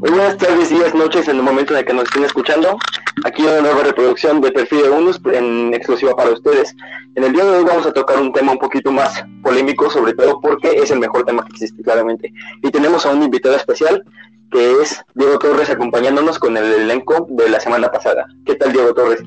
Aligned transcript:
Muy 0.00 0.12
buenas 0.12 0.38
tardes, 0.38 0.70
días, 0.70 0.94
noches, 0.94 1.28
en 1.28 1.36
el 1.36 1.42
momento 1.42 1.74
en 1.74 1.80
el 1.80 1.84
que 1.84 1.92
nos 1.92 2.04
estén 2.04 2.24
escuchando. 2.24 2.78
Aquí 3.26 3.42
una 3.42 3.60
nueva 3.60 3.82
reproducción 3.82 4.40
de 4.40 4.50
Perfil 4.50 4.84
de 4.84 4.88
Unus 4.88 5.20
en 5.30 5.74
exclusiva 5.74 6.16
para 6.16 6.30
ustedes. 6.30 6.74
En 7.16 7.24
el 7.24 7.34
día 7.34 7.44
de 7.44 7.58
hoy 7.58 7.64
vamos 7.64 7.84
a 7.84 7.92
tocar 7.92 8.18
un 8.18 8.32
tema 8.32 8.52
un 8.52 8.58
poquito 8.58 8.90
más 8.90 9.22
polémico, 9.42 9.90
sobre 9.90 10.14
todo 10.14 10.40
porque 10.40 10.70
es 10.70 10.90
el 10.90 11.00
mejor 11.00 11.26
tema 11.26 11.44
que 11.44 11.50
existe, 11.50 11.82
claramente. 11.82 12.32
Y 12.62 12.70
tenemos 12.70 13.04
a 13.04 13.10
un 13.10 13.22
invitado 13.22 13.56
especial, 13.56 14.02
que 14.50 14.80
es 14.80 15.04
Diego 15.14 15.38
Torres, 15.38 15.68
acompañándonos 15.68 16.38
con 16.38 16.56
el 16.56 16.64
elenco 16.64 17.26
de 17.28 17.50
la 17.50 17.60
semana 17.60 17.90
pasada. 17.92 18.24
¿Qué 18.46 18.54
tal, 18.54 18.72
Diego 18.72 18.94
Torres? 18.94 19.20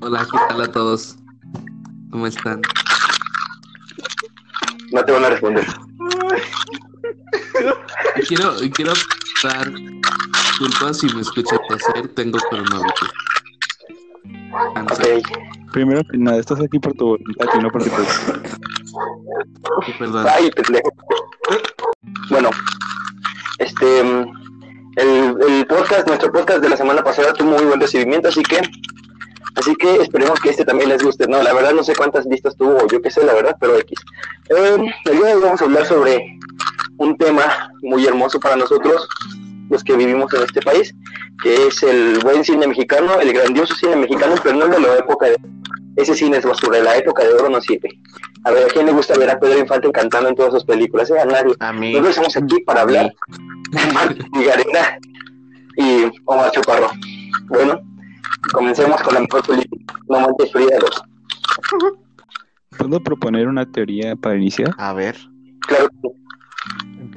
Hola, 0.00 0.26
¿qué 0.28 0.38
tal 0.48 0.62
a 0.62 0.72
todos? 0.72 1.18
¿Cómo 2.10 2.26
están? 2.26 2.60
No 4.90 5.04
te 5.04 5.12
van 5.12 5.24
a 5.24 5.30
responder. 5.30 5.64
Quiero, 8.28 8.56
quiero 8.74 8.92
dar 9.42 9.72
disculpas 9.72 10.98
si 10.98 11.06
me 11.14 11.22
escucho 11.22 11.56
toser, 11.68 12.08
tengo 12.14 12.38
coronavirus. 12.50 13.10
Ok. 14.76 15.26
Primero 15.72 16.02
que 16.04 16.18
nada, 16.18 16.38
estás 16.38 16.60
aquí 16.60 16.78
por 16.78 16.92
tu 16.94 17.06
voluntad 17.06 17.46
y 17.54 17.58
no 17.58 17.70
te... 17.70 17.84
Sí, 19.86 19.92
Perdón. 19.98 20.26
Ay, 20.28 20.50
pendejo. 20.50 20.92
Bueno, 22.28 22.50
este, 23.58 24.00
el, 24.00 25.36
el 25.48 25.66
podcast, 25.66 26.06
nuestro 26.08 26.32
podcast 26.32 26.60
de 26.60 26.68
la 26.68 26.76
semana 26.76 27.02
pasada 27.04 27.32
tuvo 27.34 27.52
muy 27.52 27.64
buen 27.64 27.80
recibimiento, 27.80 28.28
así 28.28 28.42
que, 28.42 28.60
así 29.54 29.74
que 29.76 29.96
esperemos 29.96 30.40
que 30.40 30.50
este 30.50 30.64
también 30.64 30.88
les 30.88 31.02
guste. 31.02 31.28
No, 31.28 31.42
la 31.42 31.52
verdad 31.52 31.72
no 31.72 31.84
sé 31.84 31.94
cuántas 31.94 32.26
vistas 32.28 32.56
tuvo, 32.56 32.76
o 32.76 32.88
yo 32.88 33.00
qué 33.00 33.10
sé, 33.10 33.24
la 33.24 33.34
verdad, 33.34 33.56
pero 33.60 33.78
X. 33.78 33.98
Eh, 34.48 34.92
el 35.04 35.16
día 35.16 35.26
de 35.26 35.34
hoy 35.34 35.42
vamos 35.42 35.62
a 35.62 35.64
hablar 35.64 35.86
sobre 35.86 36.38
un 37.00 37.16
tema 37.16 37.72
muy 37.82 38.06
hermoso 38.06 38.38
para 38.38 38.56
nosotros, 38.56 39.08
los 39.70 39.82
que 39.82 39.96
vivimos 39.96 40.32
en 40.34 40.42
este 40.42 40.60
país, 40.60 40.94
que 41.42 41.66
es 41.66 41.82
el 41.82 42.18
buen 42.22 42.44
cine 42.44 42.66
mexicano, 42.66 43.18
el 43.20 43.32
grandioso 43.32 43.74
cine 43.74 43.96
mexicano, 43.96 44.34
pero 44.42 44.56
no 44.56 44.66
el 44.66 44.70
de 44.70 44.80
la 44.80 44.98
época 44.98 45.26
de... 45.26 45.36
Ese 45.96 46.14
cine 46.14 46.36
es 46.36 46.44
basura, 46.44 46.78
la 46.80 46.96
época 46.98 47.24
de 47.24 47.32
oro 47.32 47.48
no 47.48 47.60
sirve. 47.60 47.88
A 48.44 48.50
ver, 48.50 48.64
¿a 48.64 48.68
quién 48.68 48.86
le 48.86 48.92
gusta 48.92 49.18
ver 49.18 49.30
a 49.30 49.40
Pedro 49.40 49.58
Infante 49.58 49.90
cantando 49.92 50.28
en 50.28 50.34
todas 50.34 50.52
sus 50.52 50.64
películas? 50.64 51.10
Eh, 51.10 51.18
a 51.18 51.24
nadie. 51.24 51.54
A 51.58 51.72
mí. 51.72 51.92
Nosotros 51.92 52.10
estamos 52.10 52.36
aquí 52.36 52.62
para 52.64 52.82
hablar 52.82 53.12
de 53.70 53.92
Martín 53.92 54.30
Garena 54.32 54.98
y 55.76 56.04
Omar 56.26 56.50
Chaparro. 56.52 56.90
Bueno, 57.48 57.80
comencemos 58.52 59.02
con 59.02 59.14
la 59.14 59.20
mejor 59.20 59.46
película, 59.46 59.82
No 60.08 60.20
Manches 60.20 60.52
Frida 60.52 60.78
2. 60.78 61.02
¿Puedo 62.78 63.00
proponer 63.02 63.48
una 63.48 63.70
teoría 63.70 64.16
para 64.16 64.36
iniciar? 64.36 64.74
A 64.78 64.92
ver. 64.92 65.16
Claro 65.66 65.88
que 65.88 66.08
sí. 66.08 66.19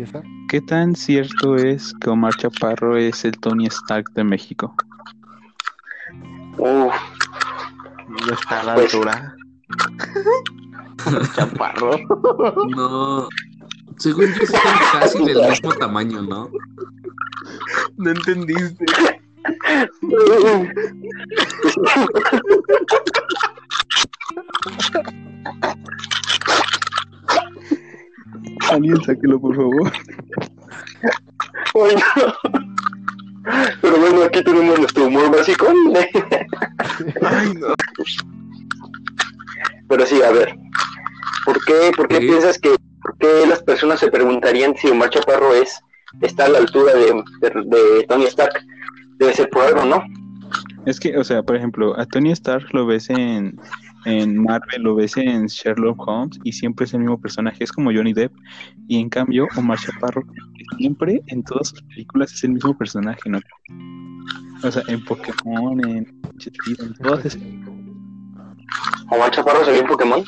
Empieza. 0.04 0.22
¿Qué 0.50 0.60
tan 0.62 0.96
cierto 0.96 1.56
es 1.56 1.94
que 2.02 2.10
Omar 2.10 2.34
Chaparro 2.36 2.98
es 2.98 3.24
el 3.26 3.38
Tony 3.40 3.68
Stark 3.68 4.12
de 4.14 4.24
México? 4.26 4.76
Uf, 6.58 6.94
No 8.10 8.34
está 8.34 8.60
a 8.60 8.64
la 8.64 8.74
Pues- 8.76 8.94
altura. 8.94 9.36
Chaparro. 11.36 11.98
No. 12.70 13.28
Según 13.98 14.26
yo, 14.34 14.46
son 14.46 14.60
casi 15.00 15.24
del 15.26 15.42
mismo 15.50 15.72
tamaño, 15.74 16.22
¿no? 16.22 16.50
No 17.98 18.12
entendiste. 18.12 18.86
Alguien 28.74 29.02
sáquelo, 29.04 29.40
por 29.40 29.56
favor. 29.56 29.92
Ay, 31.76 31.96
no. 31.96 32.52
Pero 33.82 33.98
bueno, 34.00 34.24
aquí 34.24 34.44
tenemos 34.44 34.80
nuestro 34.80 35.08
humor 35.08 35.36
básico. 35.36 35.68
Ay, 37.22 37.54
no. 37.56 37.74
Pero 39.90 40.06
sí, 40.06 40.22
a 40.22 40.32
ver. 40.32 40.56
¿Por 41.46 41.64
qué, 41.66 41.92
por 41.96 42.08
qué 42.08 42.18
Sí. 42.20 42.28
piensas 42.28 42.58
que 42.60 42.76
por 43.02 43.18
qué 43.18 43.46
las 43.48 43.62
personas 43.62 44.00
se 44.00 44.10
preguntarían 44.10 44.76
si 44.78 44.88
Omar 44.90 45.10
Chaparro 45.10 45.54
es, 45.54 45.78
está 46.22 46.46
a 46.46 46.50
la 46.50 46.60
altura 46.60 46.94
de, 46.94 47.12
de- 47.42 47.64
de 47.78 48.04
Tony 48.08 48.24
Stark? 48.26 48.54
Debe 49.18 49.34
ser 49.34 49.50
por 49.50 49.64
algo, 49.64 49.84
¿no? 49.86 50.04
Es 50.86 51.00
que, 51.00 51.18
o 51.18 51.24
sea, 51.24 51.44
por 51.44 51.56
ejemplo, 51.58 52.00
a 52.00 52.06
Tony 52.06 52.32
Stark 52.32 52.68
lo 52.74 52.86
ves 52.86 53.10
en, 53.10 53.60
en 54.06 54.38
Marvel, 54.42 54.82
lo 54.84 54.96
ves 54.96 55.16
en 55.18 55.46
Sherlock 55.48 56.08
Holmes 56.08 56.40
y 56.44 56.52
siempre 56.52 56.86
es 56.86 56.94
el 56.94 57.00
mismo 57.02 57.20
personaje, 57.20 57.64
es 57.64 57.72
como 57.72 57.92
Johnny 57.94 58.14
Depp. 58.14 58.34
Y 58.88 59.00
en 59.00 59.10
cambio, 59.10 59.48
Omar 59.56 59.80
Chaparro 59.80 60.24
siempre 60.78 61.22
en 61.28 61.44
todas 61.44 61.70
sus 61.70 61.82
películas 61.84 62.34
es 62.34 62.44
el 62.44 62.52
mismo 62.52 62.78
personaje, 62.78 63.30
¿no? 63.30 63.40
O 64.64 64.72
sea, 64.72 64.82
en 64.88 65.04
Pokémon, 65.06 65.80
en 65.88 66.08
en 66.80 66.94
todas 67.02 67.26
esas. 67.26 67.42
Omar 69.10 69.32
Chaparro 69.32 69.64
salió 69.66 69.82
en 69.82 69.88
Pokémon. 69.88 70.24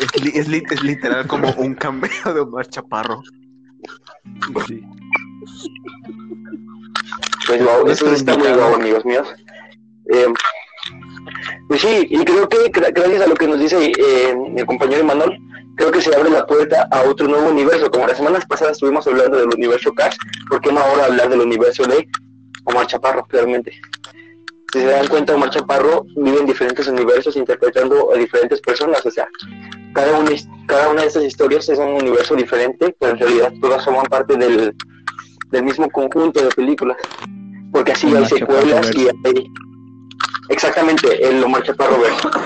Es, 0.00 0.22
li- 0.24 0.32
es 0.34 0.48
li- 0.48 0.62
es 0.70 0.82
literal 0.82 1.26
como 1.26 1.50
un 1.52 1.74
cameo 1.74 2.34
de 2.34 2.40
Omar 2.40 2.66
Chaparro. 2.68 3.22
Sí. 4.66 4.80
Pues 7.46 7.64
wow, 7.64 7.86
eso 7.88 8.12
está 8.12 8.36
muy 8.38 8.48
guau, 8.52 8.74
amigos 8.76 9.04
míos. 9.04 9.28
Eh, 10.12 10.26
pues 11.72 11.80
sí, 11.80 12.06
y 12.10 12.22
creo 12.22 12.46
que 12.50 12.70
gra- 12.70 12.92
gracias 12.92 13.22
a 13.22 13.26
lo 13.26 13.34
que 13.34 13.46
nos 13.48 13.58
dice 13.58 13.92
eh, 13.98 14.36
mi 14.50 14.62
compañero 14.66 15.04
Manuel, 15.04 15.38
creo 15.76 15.90
que 15.90 16.02
se 16.02 16.14
abre 16.14 16.28
la 16.28 16.44
puerta 16.46 16.86
a 16.90 17.00
otro 17.04 17.26
nuevo 17.26 17.48
universo. 17.48 17.90
Como 17.90 18.06
las 18.06 18.18
semanas 18.18 18.44
pasadas 18.44 18.72
estuvimos 18.72 19.06
hablando 19.06 19.38
del 19.38 19.48
universo 19.48 19.90
Cash, 19.94 20.14
¿por 20.50 20.60
qué 20.60 20.70
no 20.70 20.80
ahora 20.80 21.06
hablar 21.06 21.30
del 21.30 21.40
universo 21.40 21.84
de 21.84 22.06
Omar 22.64 22.86
Chaparro, 22.88 23.24
claramente? 23.24 23.72
Si 24.70 24.80
se 24.80 24.84
dan 24.84 25.06
cuenta, 25.08 25.34
Omar 25.34 25.48
Chaparro 25.48 26.04
vive 26.14 26.40
en 26.40 26.46
diferentes 26.46 26.86
universos 26.88 27.36
interpretando 27.36 28.12
a 28.14 28.18
diferentes 28.18 28.60
personas, 28.60 29.06
o 29.06 29.10
sea, 29.10 29.26
cada 29.94 30.18
una, 30.18 30.30
his- 30.30 30.46
cada 30.66 30.90
una 30.90 31.00
de 31.00 31.06
estas 31.08 31.24
historias 31.24 31.66
es 31.70 31.78
un 31.78 31.94
universo 31.94 32.34
diferente, 32.36 32.94
pero 33.00 33.12
en 33.12 33.18
realidad 33.18 33.50
todas 33.62 33.82
forman 33.82 34.04
parte 34.06 34.36
del, 34.36 34.74
del 35.50 35.62
mismo 35.62 35.88
conjunto 35.88 36.42
de 36.42 36.50
películas. 36.50 36.98
Porque 37.72 37.92
así 37.92 38.08
hay 38.08 38.12
Omar 38.16 38.28
secuelas 38.28 38.90
y 38.94 39.06
Chaparro 39.06 39.20
hay... 39.24 39.46
Exactamente, 40.52 41.26
el 41.26 41.42
Omar 41.42 41.62
Chaparro 41.62 42.00
verso. 42.00 42.30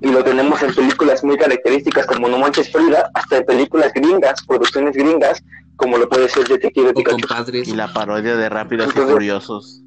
Y 0.00 0.10
lo 0.12 0.22
tenemos 0.22 0.62
en 0.62 0.72
películas 0.72 1.24
muy 1.24 1.36
características 1.36 2.06
como 2.06 2.28
No 2.28 2.38
Manches 2.38 2.70
Frida, 2.70 3.10
hasta 3.14 3.38
en 3.38 3.44
películas 3.44 3.92
gringas, 3.92 4.44
producciones 4.46 4.96
gringas, 4.96 5.42
como 5.76 5.98
lo 5.98 6.08
puede 6.08 6.28
ser 6.28 6.46
Detective 6.46 6.94
Pikachu. 6.94 7.18
compadres. 7.18 7.68
Y 7.68 7.74
la 7.74 7.92
parodia 7.92 8.36
de 8.36 8.48
Rápidos 8.48 8.94
y 8.94 9.00
Furiosos. 9.00 9.82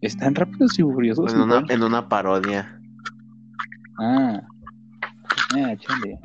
¿Están 0.00 0.34
rápidos 0.34 0.78
y 0.78 0.82
furiosos? 0.82 1.32
En 1.34 1.40
una, 1.40 1.64
en 1.68 1.82
una 1.82 2.08
parodia. 2.08 2.80
Ah. 3.98 4.40
Ah, 5.54 5.74
chale. 5.78 6.18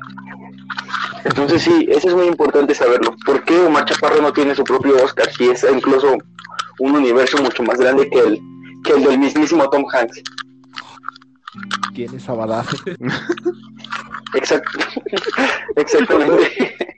Entonces 1.24 1.62
sí, 1.62 1.86
eso 1.88 2.08
es 2.08 2.14
muy 2.14 2.26
importante 2.26 2.74
saberlo. 2.74 3.14
¿Por 3.26 3.44
qué 3.44 3.58
Omar 3.58 3.84
Chaparro 3.84 4.22
no 4.22 4.32
tiene 4.32 4.54
su 4.54 4.64
propio 4.64 4.96
Oscar 5.04 5.30
si 5.32 5.48
es 5.48 5.66
incluso 5.70 6.16
un 6.78 6.96
universo 6.96 7.42
mucho 7.42 7.62
más 7.64 7.78
grande 7.78 8.08
que 8.08 8.18
el, 8.18 8.40
que 8.84 8.92
el 8.92 9.02
del 9.04 9.18
mismísimo 9.18 9.68
Tom 9.70 9.84
Hanks? 9.92 10.22
¿Quién 11.94 12.14
es 12.14 12.28
Abadaje? 12.28 12.76
Exact- 14.34 14.64
Exactamente. 15.76 16.76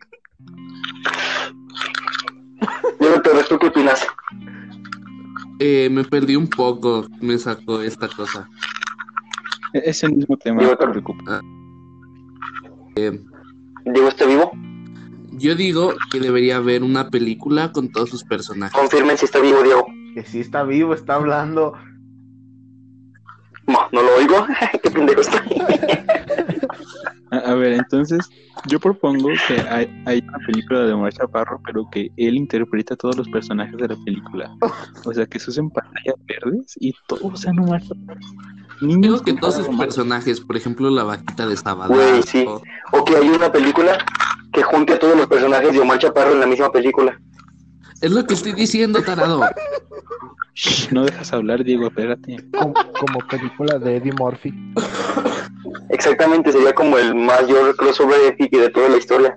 Diego 3.00 3.22
Torres, 3.22 3.48
¿tú 3.48 3.58
qué 3.58 3.68
opinas? 3.68 4.06
Eh, 5.58 5.88
me 5.90 6.04
perdí 6.04 6.36
un 6.36 6.48
poco, 6.48 7.06
me 7.20 7.38
sacó 7.38 7.80
esta 7.82 8.08
cosa. 8.08 8.48
E- 9.72 9.82
Es 9.86 10.02
el 10.04 10.12
mismo 10.16 10.36
tema, 10.36 10.60
Digo, 10.60 10.72
no 10.72 10.78
te 10.78 10.86
preocupes. 10.88 11.24
Eh, 12.96 13.20
¿Diego 13.86 14.08
está 14.08 14.26
vivo? 14.26 14.50
yo 15.32 15.54
digo 15.54 15.94
que 16.10 16.20
debería 16.20 16.56
haber 16.56 16.82
una 16.82 17.08
película 17.08 17.72
con 17.72 17.90
todos 17.90 18.10
sus 18.10 18.24
personajes. 18.24 18.78
Confirmen 18.78 19.16
si 19.16 19.24
está 19.24 19.38
vivo, 19.40 19.62
Diego. 19.62 19.86
Que 20.14 20.24
sí 20.24 20.40
está 20.40 20.62
vivo, 20.64 20.94
está 20.94 21.14
hablando. 21.14 21.74
No, 23.66 23.88
no 23.92 24.02
lo 24.02 24.16
oigo. 24.16 24.46
qué 24.82 24.90
pendejo 24.90 25.20
estoy. 25.20 25.62
A, 27.30 27.36
a 27.36 27.54
ver, 27.54 27.74
entonces, 27.74 28.28
yo 28.66 28.80
propongo 28.80 29.28
que 29.46 29.60
hay, 29.60 30.02
hay 30.06 30.20
una 30.26 30.38
película 30.46 30.80
de 30.80 30.92
Omar 30.92 31.12
Chaparro, 31.12 31.60
pero 31.64 31.88
que 31.90 32.10
él 32.16 32.34
interpreta 32.34 32.94
a 32.94 32.96
todos 32.96 33.16
los 33.16 33.28
personajes 33.28 33.76
de 33.76 33.88
la 33.88 33.96
película. 34.04 34.50
O 35.04 35.12
sea, 35.12 35.26
que 35.26 35.38
se 35.38 35.50
usen 35.50 35.70
pantallas 35.70 36.16
verdes 36.26 36.74
y 36.80 36.92
todos 37.06 37.40
sean 37.40 37.58
Omar 37.60 37.80
Chaparro. 37.82 38.20
Niños 38.80 39.02
Digo 39.02 39.22
que 39.22 39.32
todos 39.34 39.56
sus 39.56 39.76
personajes, 39.76 40.40
por 40.40 40.56
ejemplo, 40.56 40.90
la 40.90 41.04
vaquita 41.04 41.46
de 41.46 41.56
Sabadazo. 41.56 41.94
Güey, 41.94 42.22
sí. 42.22 42.46
O 42.92 43.04
que 43.04 43.16
hay 43.16 43.28
una 43.28 43.52
película 43.52 43.98
que 44.52 44.62
junte 44.62 44.94
a 44.94 44.98
todos 44.98 45.16
los 45.16 45.26
personajes 45.26 45.72
de 45.72 45.80
Omar 45.80 45.98
Chaparro 45.98 46.32
en 46.32 46.40
la 46.40 46.46
misma 46.46 46.72
película. 46.72 47.20
Es 48.00 48.10
lo 48.10 48.24
que 48.24 48.34
estoy 48.34 48.52
diciendo, 48.52 49.02
tarado. 49.02 49.42
Shh, 50.54 50.88
no 50.92 51.04
dejas 51.04 51.32
hablar, 51.32 51.62
Diego, 51.64 51.88
espérate. 51.88 52.36
Como, 52.50 52.74
como 52.98 53.18
película 53.28 53.78
de 53.78 53.96
Eddie 53.96 54.12
Murphy. 54.12 54.54
Exactamente, 55.90 56.52
sería 56.52 56.72
como 56.72 56.96
el 56.96 57.14
mayor 57.14 57.76
crossover 57.76 58.20
epic 58.26 58.52
de 58.52 58.70
toda 58.70 58.88
la 58.88 58.96
historia. 58.96 59.36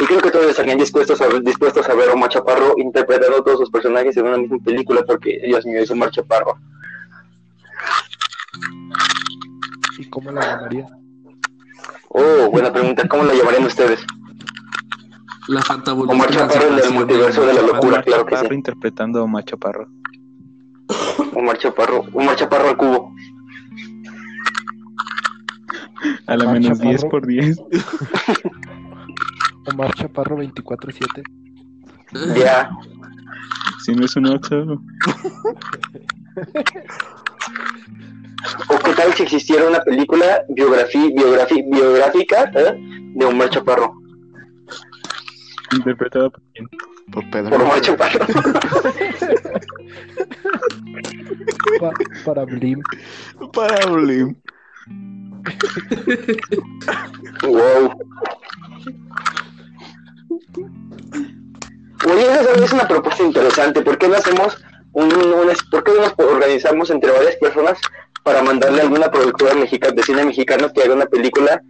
Y 0.00 0.04
creo 0.04 0.20
que 0.20 0.30
todos 0.30 0.46
estarían 0.46 0.78
dispuestos 0.78 1.20
a, 1.20 1.28
dispuestos 1.40 1.88
a 1.88 1.94
ver 1.94 2.08
a 2.10 2.14
Omar 2.14 2.30
Chaparro 2.30 2.74
interpretando 2.78 3.42
todos 3.44 3.60
sus 3.60 3.70
personajes 3.70 4.16
en 4.16 4.26
una 4.26 4.38
misma 4.38 4.58
película 4.58 5.02
porque, 5.06 5.40
Dios 5.44 5.64
mío, 5.64 5.80
es 5.80 5.90
Omar 5.90 6.10
Chaparro. 6.10 6.58
¿Y 9.98 10.10
cómo 10.10 10.32
la 10.32 10.40
llamarías? 10.40 10.90
Oh, 12.08 12.50
buena 12.50 12.72
pregunta. 12.72 13.06
¿Cómo 13.06 13.22
la 13.24 13.34
llamarían 13.34 13.64
ustedes? 13.64 14.00
La 15.48 15.60
Omar 15.60 15.64
fantabulosas 15.66 16.30
Chaparro 16.30 16.78
en 16.78 16.84
el 16.84 16.92
multiverso 16.92 17.46
de 17.46 17.54
la 17.54 17.62
locura, 17.62 18.02
claro 18.02 18.24
que 18.26 18.30
Chaparro 18.32 18.48
sí. 18.50 18.54
interpretando 18.54 19.18
a 19.20 19.22
Omar 19.24 19.44
Chaparro. 19.44 19.88
Omar 21.34 21.58
Chaparro, 21.62 22.04
Omar 22.12 22.36
Chaparro 22.36 22.68
al 22.68 22.76
cubo. 22.76 23.14
A 26.26 26.36
la 26.36 26.44
Omar 26.44 26.60
menos 26.60 26.78
Chaparro. 26.78 26.90
10 26.90 27.04
por 27.06 27.26
10. 27.26 27.58
Omar 29.72 29.94
Chaparro 29.94 30.36
24-7. 30.38 31.22
Ya. 32.36 32.70
Si 33.84 33.92
no 33.94 34.04
es 34.04 34.14
un 34.16 34.26
8. 34.26 34.64
¿O 38.68 38.78
qué 38.84 38.92
tal 38.94 39.12
si 39.14 39.22
existiera 39.24 39.66
una 39.68 39.80
película 39.80 40.42
biografi- 40.48 41.12
biografi- 41.14 41.64
biográfica 41.70 42.50
¿eh? 42.54 42.74
de 43.14 43.24
Omar 43.24 43.50
Chaparro? 43.50 44.01
Interpretado 45.76 46.30
por 46.30 46.42
quién? 46.52 46.68
Por 47.12 47.30
Pedro. 47.30 47.58
Por. 47.58 47.98
Pa- 51.80 51.92
para 52.24 52.44
Blim. 52.44 52.82
Para 53.52 53.86
Blim. 53.86 54.36
wow. 57.42 57.92
Oye, 62.04 62.22
esa 62.24 62.64
es 62.64 62.72
una 62.72 62.88
propuesta 62.88 63.22
interesante. 63.22 63.82
¿Por 63.82 63.98
qué 63.98 64.08
no 64.08 64.16
hacemos 64.16 64.62
un, 64.92 65.04
un- 65.14 65.52
¿por 65.70 65.84
qué 65.84 65.92
no 65.92 66.00
nos 66.02 66.14
organizamos 66.18 66.90
entre 66.90 67.12
varias 67.12 67.36
personas 67.36 67.78
para 68.22 68.42
mandarle 68.42 68.80
a 68.80 68.84
alguna 68.84 69.10
productora 69.10 69.54
mexicana 69.54 69.94
de 69.94 70.02
cine 70.02 70.24
mexicano 70.24 70.70
que 70.72 70.82
haga 70.82 70.94
una 70.94 71.06
película 71.06 71.60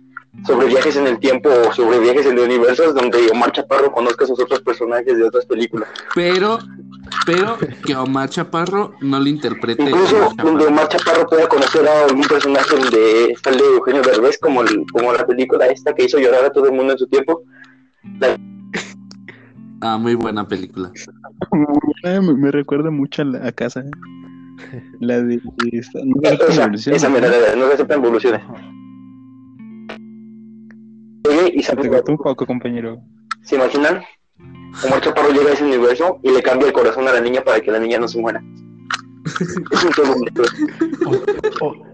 sobre 0.46 0.66
viajes 0.66 0.96
en 0.96 1.06
el 1.06 1.18
tiempo 1.18 1.48
o 1.50 1.72
sobre 1.72 1.98
viajes 2.00 2.26
en 2.26 2.32
el 2.38 2.44
universo 2.44 2.92
donde 2.92 3.18
Omar 3.30 3.52
Chaparro 3.52 3.92
conozca 3.92 4.24
a 4.24 4.28
sus 4.28 4.40
otros 4.40 4.60
personajes 4.62 5.16
de 5.16 5.24
otras 5.24 5.44
películas? 5.46 5.88
Pero, 6.14 6.58
pero 7.26 7.56
que 7.84 7.94
Omar 7.94 8.28
Chaparro 8.30 8.94
no 9.02 9.20
le 9.20 9.30
interprete. 9.30 9.82
Incluso 9.82 10.16
Omar 10.28 10.44
donde. 10.46 10.66
Omar 10.66 10.88
Chaparro 10.88 11.26
pueda 11.28 11.46
conocer 11.48 11.86
a 11.86 12.04
algún 12.06 12.22
personaje 12.22 12.76
donde 12.76 13.36
sale 13.44 13.58
Eugenio 13.76 14.02
Derbez 14.02 14.38
como, 14.38 14.62
el- 14.62 14.84
como 14.92 15.12
la 15.12 15.26
película 15.26 15.66
esta 15.66 15.94
que 15.94 16.04
hizo 16.04 16.18
llorar 16.18 16.46
a 16.46 16.50
todo 16.50 16.66
el 16.66 16.72
mundo 16.72 16.92
en 16.94 16.98
su 16.98 17.06
tiempo. 17.06 17.42
Ah, 19.80 19.98
muy 19.98 20.14
buena 20.14 20.46
película. 20.46 20.92
Me, 22.04 22.20
me 22.20 22.50
recuerda 22.50 22.90
mucho 22.90 23.22
a, 23.22 23.24
la, 23.24 23.46
a 23.48 23.52
casa. 23.52 23.84
La 25.00 25.20
de. 25.20 25.40
esta- 25.72 25.98
no 26.04 26.20
me 26.22 26.28
Esa, 26.28 26.60
la 26.60 26.68
versión, 26.68 26.94
esa 26.94 27.08
¿no? 27.08 27.14
mera, 27.14 27.28
no 27.56 27.66
se 27.68 27.74
aceptan 27.74 27.98
evoluciones. 27.98 28.40
Y 31.54 31.62
cortó 31.88 32.12
un 32.12 32.18
poco, 32.18 32.46
compañero. 32.46 33.00
¿Se 33.42 33.56
imaginan? 33.56 34.02
Omar 34.86 35.00
Chaparro 35.00 35.30
llega 35.30 35.50
a 35.50 35.52
ese 35.52 35.64
universo 35.64 36.18
y 36.22 36.30
le 36.30 36.42
cambia 36.42 36.66
el 36.68 36.72
corazón 36.72 37.06
a 37.08 37.12
la 37.12 37.20
niña 37.20 37.42
para 37.44 37.60
que 37.60 37.70
la 37.70 37.78
niña 37.78 37.98
no 37.98 38.08
se 38.08 38.18
muera. 38.20 38.42
es 39.70 39.84
un 39.84 39.90
todo 39.92 40.14
bonito. 40.14 40.42
O- 41.60 41.66
o- 41.66 41.92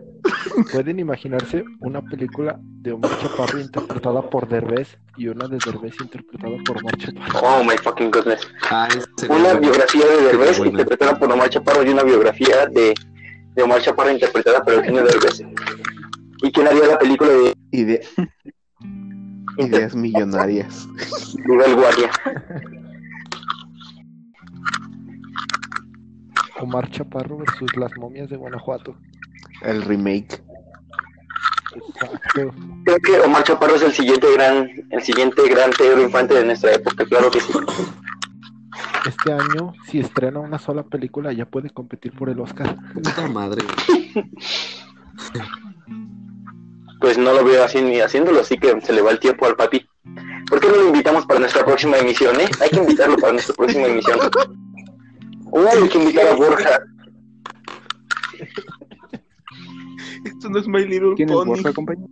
¿Pueden 0.72 0.98
imaginarse 0.98 1.64
una 1.80 2.02
película 2.02 2.58
de 2.60 2.92
Omar 2.92 3.10
Chaparro 3.20 3.58
interpretada 3.60 4.22
por 4.28 4.48
Derbez 4.48 4.98
y 5.16 5.28
una 5.28 5.46
de 5.48 5.58
Derbez 5.64 5.94
interpretada 6.00 6.56
por 6.64 6.78
Omar 6.78 6.96
Chaparro? 6.98 7.38
Oh 7.42 7.64
my 7.64 7.76
fucking 7.78 8.10
goodness. 8.10 8.40
Ah, 8.70 8.88
Una 9.28 9.54
biografía 9.54 10.06
de 10.06 10.22
Derbez 10.24 10.58
interpretada 10.58 11.18
por 11.18 11.32
Omar 11.32 11.48
Chaparro 11.50 11.84
y 11.84 11.88
una 11.90 12.02
biografía 12.02 12.66
de, 12.66 12.94
de 13.54 13.62
Omar 13.62 13.80
Chaparro 13.80 14.10
interpretada 14.10 14.62
por 14.64 14.74
Eugenio 14.74 15.04
Derbez. 15.04 15.42
¿Y 16.42 16.52
quién 16.52 16.66
haría 16.68 16.86
la 16.86 16.98
película 16.98 17.30
de 17.30 17.54
Ide- 17.72 18.00
Ideas 19.58 19.94
millonarias. 19.94 20.88
Nivel 21.44 21.74
Guardia? 21.74 22.10
Omar 26.60 26.90
Chaparro 26.90 27.38
versus 27.38 27.76
las 27.76 27.96
momias 27.96 28.28
de 28.28 28.36
Guanajuato. 28.36 28.96
El 29.62 29.82
remake. 29.82 30.42
Exacto. 31.74 32.54
Creo 32.84 32.98
que 32.98 33.20
Omar 33.20 33.44
Chaparro 33.44 33.76
es 33.76 33.82
el 33.82 33.92
siguiente 33.92 34.32
gran, 34.32 34.70
el 34.90 35.02
siguiente 35.02 35.48
gran 35.48 35.70
Pedro 35.76 36.02
Infante 36.02 36.34
de 36.34 36.44
nuestra 36.44 36.72
época, 36.72 37.04
claro 37.04 37.30
que 37.30 37.40
sí. 37.40 37.52
Este 39.06 39.32
año, 39.32 39.72
si 39.86 40.00
estrena 40.00 40.40
una 40.40 40.58
sola 40.58 40.82
película, 40.82 41.32
ya 41.32 41.46
puede 41.46 41.70
competir 41.70 42.12
por 42.12 42.28
el 42.28 42.40
Oscar. 42.40 42.76
Puta 42.94 43.28
madre. 43.28 43.62
Pues 47.00 47.16
no 47.18 47.32
lo 47.32 47.44
veo 47.44 47.64
así 47.64 47.80
ni 47.80 48.00
haciéndolo, 48.00 48.40
así 48.40 48.58
que 48.58 48.80
se 48.80 48.92
le 48.92 49.02
va 49.02 49.10
el 49.10 49.20
tiempo 49.20 49.46
al 49.46 49.56
papi. 49.56 49.86
¿Por 50.48 50.60
qué 50.60 50.68
no 50.68 50.76
lo 50.76 50.86
invitamos 50.88 51.26
para 51.26 51.40
nuestra 51.40 51.64
próxima 51.64 51.98
emisión, 51.98 52.40
eh? 52.40 52.48
Hay 52.60 52.70
que 52.70 52.78
invitarlo 52.78 53.16
para 53.16 53.32
nuestra 53.34 53.54
próxima 53.54 53.86
emisión. 53.86 54.18
Uy, 55.50 55.66
hay 55.66 55.88
que 55.88 55.98
invitar 55.98 56.26
a 56.26 56.34
Borja. 56.34 56.80
Esto 60.24 60.48
no 60.50 60.58
es 60.58 60.68
My 60.68 60.84
Little 60.84 61.14
¿Quién 61.16 61.30
es 61.30 61.34
Pony. 61.36 61.46
Borja, 61.46 61.72
compañero? 61.72 62.08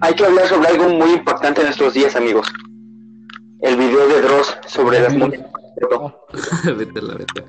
Hay 0.00 0.14
que 0.14 0.24
hablar 0.24 0.46
sobre 0.46 0.68
algo 0.68 0.88
muy 0.88 1.10
importante 1.12 1.60
en 1.60 1.68
estos 1.68 1.94
días, 1.94 2.16
amigos. 2.16 2.50
El 3.60 3.76
video 3.76 4.08
de 4.08 4.22
Dross 4.22 4.56
sobre 4.66 5.00
las 5.00 5.14
momias. 5.16 5.44
vete 6.76 7.02
la 7.02 7.14
vete. 7.14 7.44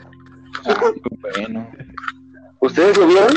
Bueno. 1.21 1.69
¿Ustedes 2.59 2.98
lo 2.98 3.07
vieron? 3.07 3.33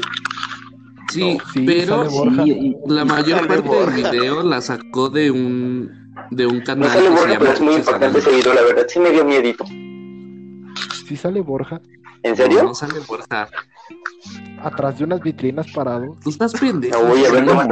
Sí, 1.14 1.38
Sí, 1.52 1.64
pero 1.66 2.10
sale 2.10 2.76
la 2.86 3.04
mayor 3.04 3.38
Sale 3.38 3.48
parte 3.48 3.68
Borja. 3.68 3.90
del 3.94 4.10
video 4.10 4.42
la 4.42 4.60
sacó 4.60 5.08
de 5.08 5.30
un 5.30 6.04
de 6.30 6.46
un 6.46 6.58
No 6.58 6.64
canal 6.64 6.88
sale 6.90 7.00
que 7.00 7.04
se 7.06 7.10
Borja, 7.10 7.26
llama 7.26 7.38
pero 7.40 7.52
es 7.52 7.60
muy 7.60 7.74
importante 7.74 8.18
ese 8.18 8.30
video, 8.30 8.54
la 8.54 8.62
verdad. 8.62 8.84
Sí 8.88 8.98
me 9.00 9.10
dio 9.10 9.24
miedito. 9.24 9.64
Si 11.06 11.16
sale 11.16 11.40
Borja, 11.40 11.80
¿En 12.22 12.30
No, 12.30 12.36
serio? 12.36 12.62
no 12.64 12.74
sale 12.74 12.98
Borja. 13.06 13.48
atrás 14.62 14.98
de 14.98 15.04
unas 15.04 15.20
vitrinas 15.22 15.66
parado, 15.72 16.16
Tú 16.22 16.30
estás 16.30 16.52
pendejo. 16.54 17.00
No 17.02 17.08
voy 17.08 17.24
a 17.24 17.30
ver 17.30 17.44
nomás. 17.44 17.68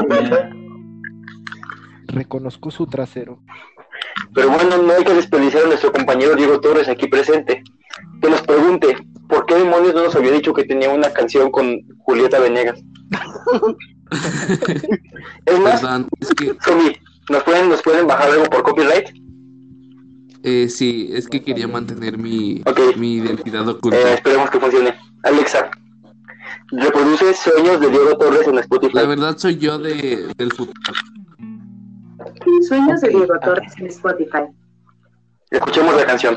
reconozco 2.08 2.70
su 2.70 2.86
trasero. 2.86 3.38
Pero 4.34 4.50
bueno, 4.50 4.76
no 4.78 4.92
hay 4.92 5.04
que 5.04 5.14
desperdiciar 5.14 5.64
a 5.64 5.68
nuestro 5.68 5.92
compañero 5.92 6.34
Diego 6.36 6.60
Torres 6.60 6.88
aquí 6.88 7.06
presente. 7.06 7.62
Que 8.20 8.28
nos 8.30 8.42
pregunte, 8.42 8.94
¿por 8.94 9.11
qué 9.52 9.58
demonios 9.64 9.94
no 9.94 10.04
nos 10.04 10.16
había 10.16 10.32
dicho 10.32 10.52
que 10.52 10.64
tenía 10.64 10.90
una 10.90 11.12
canción 11.12 11.50
con 11.50 11.80
Julieta 11.98 12.38
Venegas? 12.38 12.80
es 15.46 15.60
más, 15.60 15.80
Perdón, 15.80 16.08
es 16.20 16.28
que 16.30 16.56
Somi, 16.64 16.96
¿nos 17.30 17.42
pueden, 17.44 17.68
¿nos 17.68 17.82
pueden 17.82 18.06
bajar 18.06 18.30
algo 18.30 18.44
por 18.44 18.62
copyright? 18.62 19.08
eh, 20.44 20.68
sí, 20.68 21.08
es 21.12 21.28
que 21.28 21.42
quería 21.42 21.68
mantener 21.68 22.18
mi, 22.18 22.62
Ok. 22.66 22.96
mi 22.96 23.14
identidad 23.16 23.68
oculta. 23.68 23.96
Eh, 23.96 24.14
esperemos 24.14 24.50
que 24.50 24.58
funcione. 24.58 24.94
Alexa, 25.22 25.70
reproduce 26.72 27.32
Sueños 27.34 27.80
de 27.80 27.88
Diego 27.90 28.16
Torres 28.18 28.48
en 28.48 28.58
Spotify. 28.58 28.92
La 28.94 29.04
verdad 29.06 29.38
soy 29.38 29.56
yo 29.58 29.78
de, 29.78 30.26
del 30.36 30.50
futuro. 30.52 30.80
Sueños 32.66 33.00
de 33.02 33.08
Diego. 33.08 33.26
Torres 33.40 33.72
en 33.78 33.86
Spotify. 33.86 34.42
Escuchemos 35.52 35.94
la 35.94 36.06
canción. 36.06 36.36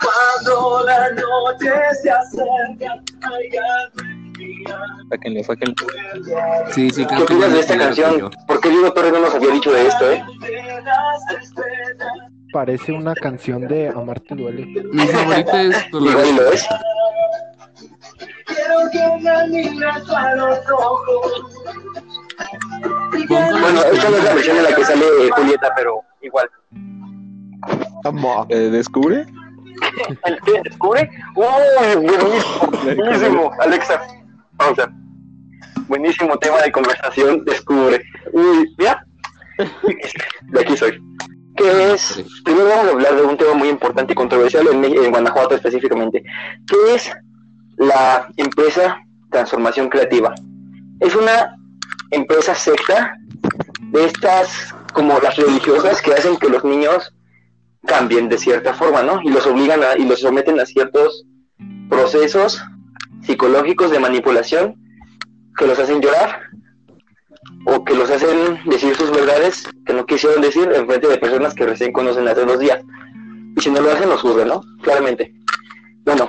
Cuando 0.00 0.84
la 0.84 1.10
noche 1.10 1.70
se 2.02 2.10
acerca, 2.10 3.00
Sáquenle, 5.10 5.44
sáquenle. 5.44 5.74
Sí, 6.72 6.90
sí, 6.90 7.06
¿Qué 7.06 7.22
opinas 7.22 7.52
de 7.52 7.60
esta 7.60 7.78
canción? 7.78 8.30
Yo. 8.70 8.70
¿Por 8.70 8.70
qué 8.70 8.70
Diego 8.70 8.92
Torres 8.92 9.12
no 9.12 9.20
nos 9.20 9.34
había 9.34 9.50
dicho 9.50 9.72
de 9.72 9.86
esto, 9.86 10.10
eh? 10.10 10.24
Parece 12.52 12.92
una 12.92 13.14
canción 13.14 13.66
de 13.66 13.88
Amarte 13.88 14.34
duele. 14.34 14.66
Mi 14.92 15.06
favorita 15.06 15.62
es 15.62 15.86
Igual 15.92 16.26
y 16.28 16.32
lo 16.32 16.52
es. 16.52 16.66
Quiero 18.46 18.90
que 18.92 19.22
me 19.22 19.48
mires 19.48 20.10
a 20.10 20.34
los 20.36 20.58
ojos. 20.70 21.42
Bueno, 23.28 23.80
esta 23.92 24.10
no 24.10 24.16
es 24.16 24.24
la 24.24 24.34
versión 24.34 24.56
en 24.56 24.62
la 24.62 24.74
que 24.74 24.84
sale 24.84 25.04
eh, 25.04 25.30
Julieta, 25.34 25.72
pero 25.76 26.00
igual. 26.22 26.48
Eh, 28.50 28.56
¿Descubre? 28.70 29.26
¿Descubre? 30.64 31.10
¡Uy! 31.34 31.96
Buenísimo, 31.96 32.70
buenísimo. 32.96 33.52
Alexa, 33.60 34.06
pausa. 34.56 34.92
Buenísimo 35.88 36.36
tema 36.38 36.62
de 36.62 36.72
conversación, 36.72 37.44
descubre. 37.44 38.02
Uy, 38.32 38.74
mira, 38.78 39.04
De 40.42 40.60
aquí 40.60 40.76
soy. 40.76 41.00
¿Qué 41.56 41.92
es? 41.92 42.24
Primero 42.44 42.68
vamos 42.68 42.86
a 42.86 42.90
hablar 42.90 43.16
de 43.16 43.22
un 43.22 43.36
tema 43.36 43.54
muy 43.54 43.68
importante 43.68 44.12
y 44.12 44.16
controversial 44.16 44.66
en, 44.66 44.84
en 44.84 45.10
Guanajuato 45.10 45.54
específicamente. 45.54 46.24
¿Qué 46.66 46.94
es 46.94 47.10
la 47.76 48.28
empresa 48.36 48.98
Transformación 49.30 49.88
Creativa? 49.88 50.34
Es 51.00 51.14
una 51.14 51.56
empresa 52.10 52.54
secta 52.54 53.16
de 53.92 54.06
estas 54.06 54.74
como 54.92 55.18
las 55.20 55.36
religiosas 55.36 56.02
que 56.02 56.12
hacen 56.12 56.36
que 56.36 56.48
los 56.48 56.64
niños 56.64 57.14
cambien 57.86 58.28
de 58.28 58.38
cierta 58.38 58.74
forma, 58.74 59.02
¿no? 59.02 59.20
Y 59.22 59.28
los 59.28 59.46
obligan 59.46 59.82
a, 59.82 59.96
y 59.96 60.06
los 60.06 60.20
someten 60.20 60.58
a 60.58 60.66
ciertos 60.66 61.24
procesos 61.88 62.64
psicológicos 63.22 63.90
de 63.90 64.00
manipulación 64.00 64.83
que 65.56 65.66
los 65.66 65.78
hacen 65.78 66.00
llorar 66.00 66.42
o 67.66 67.84
que 67.84 67.94
los 67.94 68.10
hacen 68.10 68.58
decir 68.66 68.94
sus 68.94 69.10
verdades 69.10 69.68
que 69.86 69.92
no 69.92 70.04
quisieron 70.06 70.42
decir 70.42 70.70
en 70.72 70.86
frente 70.86 71.08
de 71.08 71.18
personas 71.18 71.54
que 71.54 71.66
recién 71.66 71.92
conocen 71.92 72.28
hace 72.28 72.44
dos 72.44 72.58
días. 72.58 72.80
Y 73.56 73.60
si 73.60 73.70
no 73.70 73.80
lo 73.80 73.92
hacen, 73.92 74.08
los 74.08 74.20
juzgan, 74.20 74.48
¿no? 74.48 74.60
Claramente. 74.82 75.32
Bueno, 76.04 76.28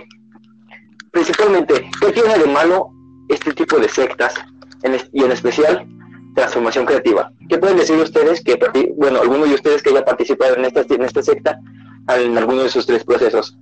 principalmente, 1.12 1.89
¿qué 2.00 2.12
tiene 2.12 2.38
de 2.38 2.46
malo 2.46 2.89
este 3.29 3.53
tipo 3.53 3.79
de 3.79 3.89
sectas 3.89 4.36
en 4.84 4.98
y 5.12 5.24
en 5.24 5.32
especial 5.32 5.88
transformación 6.36 6.86
creativa? 6.86 7.32
¿Qué 7.50 7.58
pueden 7.58 7.77
decir 7.77 7.96
ustedes 7.96 8.44
que, 8.44 8.60
bueno, 8.96 9.22
alguno 9.22 9.46
de 9.46 9.55
ustedes 9.55 9.82
que 9.82 9.89
haya 9.89 10.05
participado 10.05 10.55
en 10.55 10.65
esta, 10.65 10.82
en 10.82 11.01
esta 11.03 11.24
secta 11.24 11.60
en 12.08 12.38
alguno 12.38 12.63
de 12.63 12.70
sus 12.70 12.86
tres 12.86 13.03
procesos? 13.03 13.58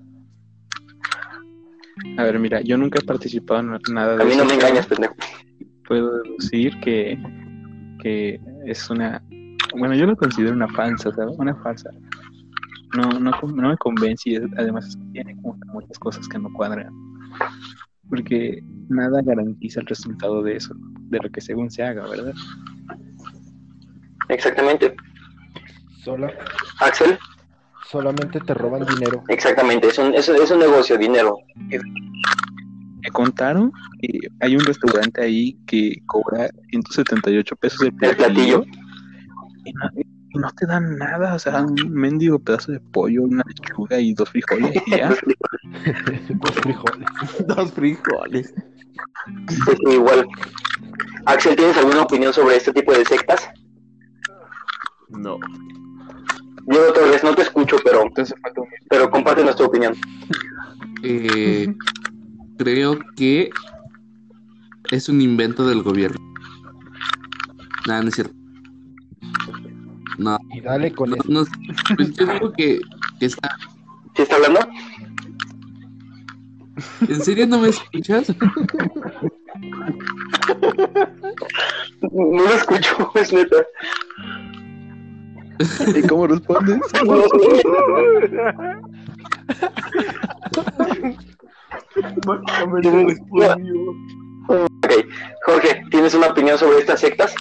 A 2.18 2.24
ver, 2.24 2.38
mira, 2.40 2.62
yo 2.62 2.78
nunca 2.78 3.00
he 3.00 3.06
participado 3.06 3.62
en 3.62 3.80
nada 3.94 4.18
de 4.18 4.24
A 4.24 4.26
mí 4.26 4.36
no 4.36 4.44
eso, 4.44 4.46
me 4.46 4.54
engañas, 4.56 4.86
pendejo. 4.86 5.16
Puedo 5.88 6.22
decir 6.40 6.80
que, 6.82 7.18
que 8.02 8.40
es 8.66 8.90
una... 8.90 9.22
Bueno, 9.78 9.96
yo 9.96 10.06
lo 10.06 10.16
considero 10.16 10.54
una 10.54 10.68
falsa, 10.70 11.12
¿sabes? 11.14 11.36
Una 11.38 11.56
falsa. 11.56 11.90
No, 12.96 13.10
no, 13.20 13.32
no 13.42 13.70
me 13.70 13.78
convence 13.78 14.30
y 14.30 14.36
es- 14.36 14.44
además 14.58 14.98
tiene 15.14 15.36
como 15.42 15.58
muchas 15.74 15.98
cosas 16.00 16.28
que 16.28 16.38
no 16.38 16.52
cuadran. 16.54 16.94
Porque 18.10 18.62
nada 18.90 19.22
garantiza 19.24 19.80
el 19.80 19.88
resultado 19.88 20.44
de 20.44 20.58
eso, 20.58 20.76
de 21.10 21.20
lo 21.20 21.30
que 21.30 21.42
según 21.42 21.72
se 21.72 21.84
haga, 21.84 22.08
¿verdad? 22.08 22.34
Exactamente. 24.30 24.96
Sola, 26.04 26.32
Axel, 26.80 27.18
solamente 27.90 28.40
te 28.42 28.54
roban 28.54 28.86
dinero. 28.86 29.24
exactamente. 29.30 29.88
Es 29.88 29.98
un, 29.98 30.14
es, 30.14 30.28
un- 30.30 30.36
es 30.36 30.52
un 30.52 30.60
negocio, 30.60 30.98
dinero. 30.98 31.38
Me 33.04 33.12
contaron 33.12 33.72
que 34.00 34.20
hay 34.40 34.56
un 34.56 34.64
restaurante 34.66 35.22
ahí 35.22 35.58
que 35.68 35.98
cobra 36.06 36.50
178 36.70 37.56
pesos 37.58 37.82
el 37.82 37.88
El 37.88 37.96
platillo. 37.96 38.26
platillo 38.26 38.66
y 39.66 39.74
no, 39.74 39.90
y 39.96 40.40
no 40.40 40.50
te 40.52 40.66
dan 40.66 40.98
nada, 40.98 41.36
o 41.36 41.40
sea, 41.40 41.62
un 41.62 41.76
mendigo 41.92 42.40
pedazo 42.40 42.72
de 42.72 42.80
pollo, 42.80 43.24
una 43.24 43.44
lechuga 43.48 44.00
y 44.00 44.14
dos 44.14 44.30
frijoles 44.30 44.82
y 44.88 44.92
ya. 44.98 45.10
Dos 46.30 46.52
frijoles. 46.62 47.08
Dos 47.48 47.72
frijoles. 47.74 48.54
Pues 49.66 49.78
igual. 49.92 50.28
Axel, 51.26 51.56
¿tienes 51.56 51.78
alguna 51.78 52.02
opinión 52.04 52.34
sobre 52.34 52.58
este 52.58 52.74
tipo 52.74 52.94
de 52.94 53.06
sectas? 53.06 53.50
No. 55.10 55.40
Yo 56.68 56.90
otra 56.90 57.04
vez 57.04 57.24
no 57.24 57.36
te 57.36 57.42
escucho, 57.44 57.78
pero, 57.84 58.04
Entonces 58.04 58.36
falta 58.42 58.62
un 58.62 58.68
pero 58.90 59.10
comparte 59.10 59.44
nuestra 59.44 59.66
opinión. 59.66 59.96
Eh, 61.04 61.74
creo 62.64 62.98
que 63.16 63.50
es 64.92 65.10
un 65.10 65.22
invento 65.22 65.68
del 65.68 65.84
gobierno. 65.84 66.18
Nada, 67.88 68.04
no 68.04 68.10
es 68.10 68.16
cierto. 68.16 68.34
No, 70.18 70.38
Y 70.54 70.62
dale 70.62 70.94
con 70.94 71.10
no, 71.10 71.44
pues 71.96 72.14
yo 72.14 72.26
digo 72.26 72.54
que, 72.54 72.80
que 73.20 73.26
está. 73.26 73.58
¿Sí 74.16 74.22
está 74.22 74.36
hablando? 74.36 74.60
¿En 77.08 77.22
serio 77.22 77.48
no 77.48 77.60
me 77.60 77.70
escuchas? 77.70 78.34
No 82.12 82.44
lo 82.44 82.54
escucho, 82.54 83.12
es 83.16 83.34
neta. 83.34 83.58
¿Y 85.96 86.02
cómo 86.08 86.28
respondes? 86.28 86.80
Ok, 94.48 94.92
Jorge, 95.46 95.84
¿tienes 95.90 96.14
una 96.14 96.28
opinión 96.28 96.58
sobre 96.58 96.80
estas 96.80 97.00
sectas? 97.00 97.36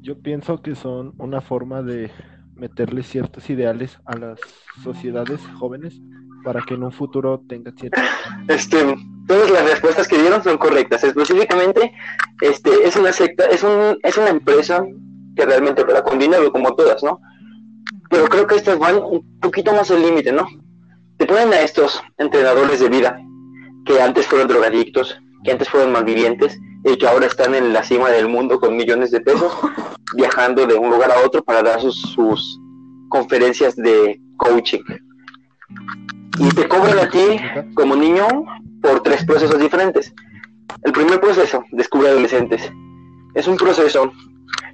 Yo 0.00 0.18
pienso 0.20 0.60
que 0.60 0.74
son 0.74 1.14
una 1.18 1.40
forma 1.40 1.82
de 1.82 2.10
meterle 2.54 3.02
ciertos 3.02 3.48
ideales 3.50 3.98
a 4.04 4.16
las 4.16 4.38
sociedades 4.82 5.40
jóvenes 5.58 6.00
para 6.44 6.60
que 6.62 6.74
en 6.74 6.84
un 6.84 6.92
futuro 6.92 7.42
tengan 7.48 7.76
ciertos... 7.76 8.02
Este, 8.48 8.94
todas 9.26 9.50
las 9.50 9.70
respuestas 9.70 10.06
que 10.06 10.18
dieron 10.18 10.44
son 10.44 10.58
correctas. 10.58 11.02
Específicamente, 11.02 11.92
este, 12.42 12.86
es 12.86 12.96
una 12.96 13.12
secta, 13.12 13.46
es 13.46 13.62
un, 13.62 13.98
es 14.02 14.18
una 14.18 14.28
empresa 14.28 14.84
que 15.34 15.46
realmente 15.46 15.82
opera 15.82 16.02
con 16.02 16.18
dinero, 16.18 16.52
como 16.52 16.74
todas, 16.74 17.02
¿no? 17.02 17.20
Pero 18.10 18.26
creo 18.26 18.46
que 18.46 18.56
estas 18.56 18.78
van 18.78 18.96
un 18.96 19.40
poquito 19.40 19.72
más 19.72 19.90
al 19.90 20.02
límite, 20.02 20.32
¿no? 20.32 20.46
Te 21.24 21.32
ponen 21.32 21.54
a 21.54 21.62
estos 21.62 22.02
entrenadores 22.18 22.80
de 22.80 22.90
vida 22.90 23.18
que 23.86 23.98
antes 23.98 24.26
fueron 24.26 24.46
drogadictos, 24.46 25.18
que 25.42 25.52
antes 25.52 25.70
fueron 25.70 25.90
malvivientes 25.90 26.60
y 26.84 26.98
que 26.98 27.06
ahora 27.06 27.24
están 27.24 27.54
en 27.54 27.72
la 27.72 27.82
cima 27.82 28.10
del 28.10 28.28
mundo 28.28 28.60
con 28.60 28.76
millones 28.76 29.10
de 29.10 29.22
pesos, 29.22 29.50
viajando 30.18 30.66
de 30.66 30.74
un 30.74 30.90
lugar 30.90 31.10
a 31.10 31.24
otro 31.24 31.42
para 31.42 31.62
dar 31.62 31.80
sus, 31.80 31.98
sus 31.98 32.60
conferencias 33.08 33.74
de 33.74 34.20
coaching. 34.36 34.82
Y 36.40 36.48
te 36.50 36.68
cobran 36.68 36.98
a 36.98 37.08
ti 37.08 37.40
como 37.72 37.96
niño 37.96 38.28
por 38.82 39.02
tres 39.02 39.24
procesos 39.24 39.58
diferentes. 39.58 40.12
El 40.82 40.92
primer 40.92 41.22
proceso, 41.22 41.64
descubre 41.72 42.10
adolescentes. 42.10 42.70
Es 43.34 43.48
un 43.48 43.56
proceso 43.56 44.12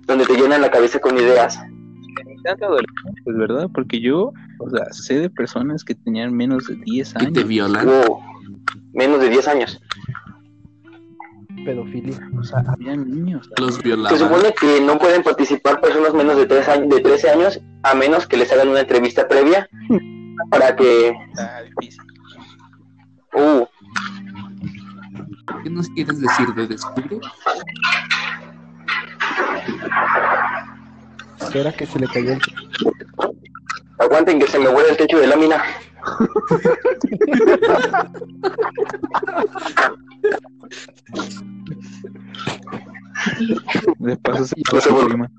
donde 0.00 0.26
te 0.26 0.34
llenan 0.34 0.62
la 0.62 0.70
cabeza 0.72 0.98
con 0.98 1.16
ideas. 1.16 1.60
Tanto 2.42 2.64
adolescentes, 2.66 3.36
¿verdad? 3.36 3.68
Porque 3.72 4.00
yo, 4.00 4.32
o 4.58 4.70
sea, 4.70 4.84
sé 4.92 5.18
de 5.20 5.30
personas 5.30 5.84
que 5.84 5.94
tenían 5.94 6.34
menos 6.34 6.66
de 6.66 6.76
10 6.76 7.10
Y 7.10 7.12
te 7.12 7.18
años. 7.26 7.48
violan. 7.48 7.86
Wow, 7.86 8.20
menos 8.92 9.20
de 9.20 9.28
10 9.28 9.48
años. 9.48 9.80
pedofilia. 11.64 12.18
O 12.38 12.42
sea, 12.42 12.60
había 12.66 12.96
niños. 12.96 13.48
Los 13.58 13.74
Se 13.76 13.82
violaban. 13.82 14.18
supone 14.18 14.54
que 14.58 14.80
no 14.80 14.98
pueden 14.98 15.22
participar 15.22 15.80
personas 15.80 16.14
menos 16.14 16.36
de, 16.38 16.46
3 16.46 16.68
años, 16.68 16.88
de 16.88 17.00
13 17.00 17.30
años 17.30 17.60
a 17.82 17.94
menos 17.94 18.26
que 18.26 18.36
les 18.38 18.50
hagan 18.52 18.68
una 18.68 18.80
entrevista 18.80 19.28
previa 19.28 19.68
para 20.50 20.74
que... 20.74 21.08
Está 21.28 21.62
difícil. 21.62 22.02
Uh, 23.34 23.64
¿Qué 25.62 25.68
nos 25.70 25.88
quieres 25.90 26.18
decir 26.20 26.48
de 26.54 26.66
descubre? 26.66 27.20
Espera 31.40 31.72
que 31.72 31.86
se 31.86 31.98
le 31.98 32.06
cayó 32.06 32.32
el... 32.32 32.40
aguanten 33.98 34.38
que 34.38 34.46
se 34.46 34.58
me 34.58 34.68
vuelve 34.68 34.90
el 34.90 34.96
techo 34.96 35.18
de 35.18 35.26
lámina. 35.26 35.62
De 43.98 44.16
paso 44.16 44.44
se 44.44 44.54
No 44.72 44.80
se 44.80 44.92
prima. 44.92 45.30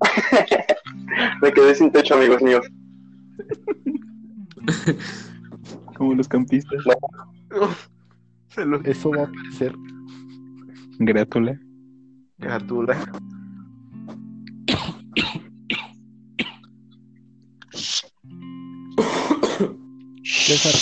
Me 1.42 1.52
quedé 1.52 1.74
sin 1.74 1.90
techo, 1.92 2.14
amigos 2.14 2.42
míos. 2.42 2.66
Como 5.96 6.14
los 6.14 6.28
campistas. 6.28 6.82
Se 8.48 8.64
lo 8.64 8.82
Eso 8.84 9.10
va 9.10 9.24
a 9.24 9.26
parecer... 9.26 9.74
Grátula. 10.98 11.58
gratula. 12.38 12.96
César, 20.44 20.74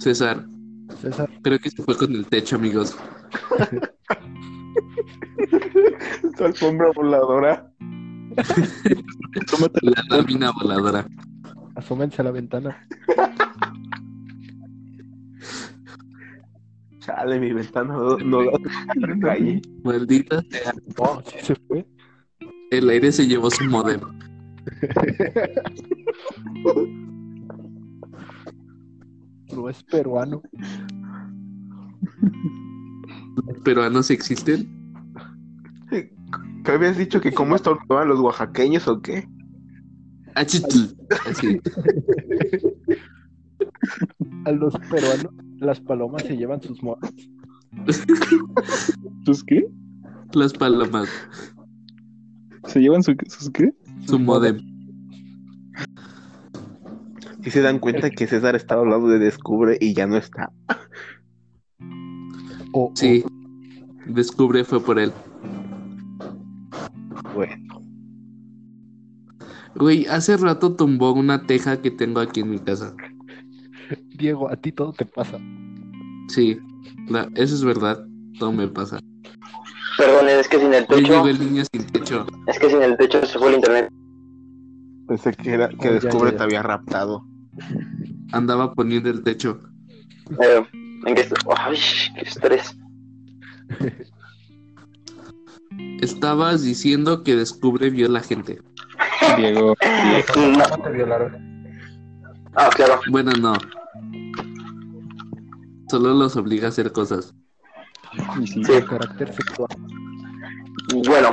César, 0.00 0.44
César, 1.00 1.30
creo 1.42 1.60
que 1.60 1.70
se 1.70 1.80
fue 1.80 1.96
con 1.96 2.12
el 2.12 2.26
techo, 2.26 2.56
amigos. 2.56 2.96
Tu 6.36 6.44
alfombra 6.44 6.90
voladora. 6.94 7.72
La 9.82 10.02
lámina 10.10 10.50
voladora. 10.50 11.06
asómense 11.76 12.20
a 12.20 12.24
la 12.24 12.32
ventana. 12.32 12.84
Chale, 16.98 17.38
mi 17.38 17.52
ventana 17.52 17.94
no, 17.94 18.18
no 18.18 18.44
da 18.44 18.58
la 18.96 19.18
calle. 19.20 19.62
Maldita 19.84 20.42
sea. 20.50 20.72
No, 20.98 21.22
sí 21.26 21.36
se 21.42 21.54
fue. 21.54 21.86
El 22.72 22.90
aire 22.90 23.12
se 23.12 23.26
llevó 23.28 23.48
su 23.50 23.64
modem. 23.64 24.00
No 29.52 29.68
es 29.70 29.82
peruano. 29.84 30.42
¿Los 33.46 33.58
peruanos 33.60 34.10
existen? 34.10 34.68
¿Qué 35.90 36.72
habías 36.72 36.98
dicho 36.98 37.20
que 37.20 37.32
cómo 37.32 37.54
estornudaban 37.54 38.08
los 38.08 38.18
oaxaqueños 38.20 38.88
o 38.88 39.00
qué? 39.00 39.28
Achitl. 40.34 40.94
Así. 41.26 41.60
A 44.44 44.50
los 44.52 44.74
peruanos, 44.90 45.32
las 45.58 45.80
palomas 45.80 46.24
se 46.24 46.36
llevan 46.36 46.60
sus 46.60 46.82
modas. 46.82 47.10
¿Sus 49.24 49.44
qué? 49.44 49.66
Las 50.34 50.52
palomas. 50.52 51.08
¿Se 52.66 52.80
llevan 52.80 53.02
su- 53.04 53.14
sus 53.28 53.48
qué? 53.50 53.72
Su 54.04 54.18
modem. 54.18 54.58
Si 57.42 57.50
se 57.50 57.60
dan 57.62 57.78
cuenta 57.78 58.10
que 58.10 58.26
César 58.26 58.56
estaba 58.56 58.82
hablando 58.82 59.08
de 59.08 59.18
Descubre 59.18 59.78
y 59.80 59.94
ya 59.94 60.06
no 60.06 60.16
está. 60.16 60.52
O, 62.72 62.92
Sí. 62.94 63.24
Descubre 64.06 64.64
fue 64.64 64.80
por 64.80 64.98
él. 64.98 65.12
Bueno, 67.34 67.82
Güey, 69.74 70.06
hace 70.06 70.36
rato 70.38 70.74
tumbó 70.74 71.12
una 71.12 71.42
teja 71.46 71.82
que 71.82 71.90
tengo 71.90 72.20
aquí 72.20 72.40
en 72.40 72.50
mi 72.50 72.58
casa. 72.58 72.94
Diego, 74.16 74.48
a 74.50 74.56
ti 74.56 74.72
todo 74.72 74.92
te 74.92 75.04
pasa. 75.04 75.38
Sí, 76.28 76.58
la- 77.08 77.28
eso 77.34 77.54
es 77.54 77.62
verdad. 77.62 78.02
Todo 78.38 78.52
me 78.52 78.68
pasa. 78.68 78.98
Perdón, 79.96 80.28
es 80.28 80.48
que 80.48 80.58
sin 80.58 80.74
el 80.74 80.86
Hoy 80.88 81.02
techo, 81.02 81.12
llegó 81.12 81.28
el 81.28 81.38
niño 81.40 81.62
sin 81.72 81.86
techo. 81.86 82.26
es 82.46 82.58
que 82.58 82.68
sin 82.70 82.82
el 82.82 82.96
techo 82.96 83.24
se 83.24 83.38
fue 83.38 83.48
el 83.48 83.54
internet. 83.56 83.90
pensé 85.08 85.32
que, 85.32 85.52
era, 85.54 85.68
que 85.68 85.88
Oh, 85.88 85.92
Descubre 85.92 86.30
ya, 86.30 86.32
ya. 86.32 86.36
te 86.38 86.42
había 86.44 86.62
raptado. 86.62 87.24
Andaba 88.32 88.74
poniendo 88.74 89.08
el 89.08 89.22
techo. 89.22 89.60
Eh, 90.42 90.62
¿En 91.06 91.14
qué? 91.14 91.28
Ay, 91.56 91.78
qué 92.14 92.20
estrés. 92.22 92.76
Estabas 96.00 96.62
diciendo 96.62 97.22
que 97.22 97.36
Descubre 97.36 97.90
vio 97.90 98.08
la 98.08 98.20
gente. 98.20 98.60
Diego. 99.36 99.74
No. 100.36 100.82
te 100.82 100.90
violaron? 100.90 101.46
Ah, 102.54 102.70
claro. 102.74 103.00
Bueno, 103.10 103.32
no. 103.32 103.54
Solo 105.90 106.14
los 106.14 106.36
obliga 106.36 106.66
a 106.66 106.68
hacer 106.70 106.92
cosas. 106.92 107.34
y 108.40 108.46
sí. 108.46 108.64
Sí. 108.64 108.72
Carácter 108.88 109.32
sexual. 109.34 109.68
Bueno, 111.06 111.30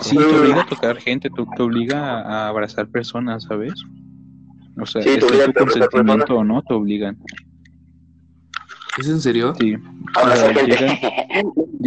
Sí, 0.00 0.16
te 0.16 0.24
obliga 0.40 0.62
a 0.62 0.66
tocar 0.66 0.96
gente, 1.00 1.30
te, 1.30 1.44
te 1.56 1.62
obliga 1.62 2.20
a 2.22 2.48
abrazar 2.48 2.88
personas, 2.88 3.44
¿sabes? 3.44 3.72
O 4.80 4.86
sea, 4.86 5.02
Sí, 5.02 5.10
obliga 5.22 5.46
tu 5.46 5.52
consentimiento 5.54 6.36
o 6.36 6.44
no, 6.44 6.62
te 6.62 6.74
obligan. 6.74 7.16
¿Es 8.98 9.08
en 9.08 9.20
serio? 9.20 9.54
Sí. 9.58 9.76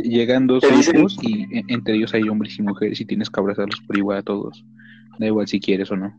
Llegan 0.04 0.48
dos 0.48 0.64
grupos 0.64 1.18
y 1.22 1.44
e- 1.56 1.66
entre 1.68 1.96
ellos 1.96 2.14
hay 2.14 2.30
hombres 2.30 2.58
y 2.60 2.62
mujeres 2.62 3.02
y 3.02 3.06
tienes 3.06 3.30
que 3.30 3.40
abrazarlos 3.40 3.80
por 3.82 3.98
igual 3.98 4.20
a 4.20 4.24
todos. 4.24 4.64
Da 5.18 5.26
igual 5.26 5.48
si 5.48 5.60
quieres 5.60 5.92
o 5.92 5.98
no. 5.98 6.14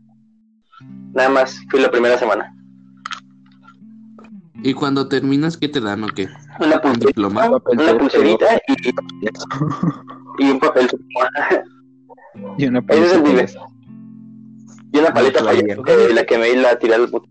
Nada 1.13 1.29
más, 1.29 1.59
fui 1.69 1.79
la 1.81 1.89
primera 1.91 2.17
semana. 2.17 2.53
¿Y 4.63 4.73
cuando 4.73 5.07
terminas, 5.07 5.57
qué 5.57 5.69
te 5.69 5.79
dan 5.81 6.03
o 6.03 6.07
qué? 6.07 6.27
Una 6.59 6.75
¿Un 6.75 6.81
pulserita, 6.81 7.07
diploma? 7.07 7.49
una 7.49 7.97
pulserita 7.97 8.45
y, 8.67 8.89
y 10.39 10.51
un 10.51 10.59
papel. 10.59 10.87
Y 12.57 12.65
una 12.67 12.83
es 12.89 13.21
nivel. 13.21 13.49
Y 14.93 14.97
una 14.97 15.13
paleta 15.13 15.43
fallada, 15.43 15.75
todavía. 15.75 16.07
que 16.07 16.13
la 16.13 16.25
que 16.25 16.37
me 16.37 16.49
di 16.49 16.55
la 16.57 16.77
tiré 16.77 16.95
al 16.95 17.09
bot- 17.09 17.27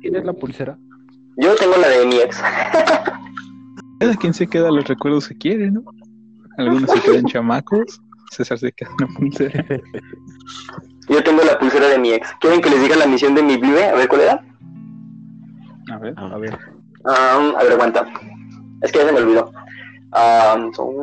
¿Tienes 0.00 0.24
la 0.24 0.32
pulsera? 0.32 0.78
Yo 1.36 1.54
tengo 1.56 1.76
la 1.76 1.88
de 1.88 2.06
mi 2.06 2.16
ex. 2.16 2.40
Cada 4.00 4.14
quien 4.16 4.34
se 4.34 4.46
queda 4.46 4.70
los 4.70 4.86
recuerdos 4.86 5.28
que 5.28 5.36
quiere, 5.36 5.70
¿no? 5.70 5.82
Algunos 6.58 6.90
se 6.90 7.00
quedan 7.00 7.24
chamacos, 7.26 8.00
César 8.30 8.58
se 8.58 8.72
queda 8.72 8.90
una 8.98 9.08
pulsera. 9.18 9.64
Yo 11.08 11.22
tengo 11.22 11.42
la 11.44 11.58
pulsera 11.58 11.88
de 11.88 11.98
mi 11.98 12.10
ex. 12.12 12.28
¿Quieren 12.40 12.60
que 12.60 12.70
les 12.70 12.82
diga 12.82 12.96
la 12.96 13.06
misión 13.06 13.34
de 13.34 13.42
mi 13.42 13.56
vive? 13.56 13.84
A 13.84 13.94
ver 13.94 14.08
cuál 14.08 14.20
era. 14.22 14.44
A 15.92 15.98
ver. 15.98 16.14
A 16.16 16.36
ver. 16.38 16.58
Ah, 17.04 17.52
a 17.58 17.62
ver, 17.62 17.72
aguanta. 17.72 18.06
Es 18.82 18.90
que 18.92 18.98
ya 18.98 19.06
se 19.06 19.12
me 19.12 19.18
olvidó. 19.20 19.52
Son- 20.74 20.96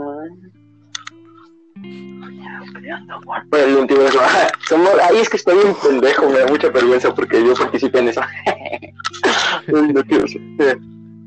Bueno, 3.49 3.65
el 3.67 3.75
último 3.77 4.01
eso. 4.01 4.19
Somos... 4.67 4.89
Ay, 5.09 5.17
es 5.17 5.29
que 5.29 5.37
estoy 5.37 5.57
un 5.57 5.75
pendejo, 5.75 6.29
me 6.29 6.39
da 6.39 6.47
mucha 6.47 6.69
vergüenza 6.69 7.13
porque 7.13 7.43
yo 7.45 7.53
participé 7.53 7.99
en 7.99 8.09
eso. 8.09 8.21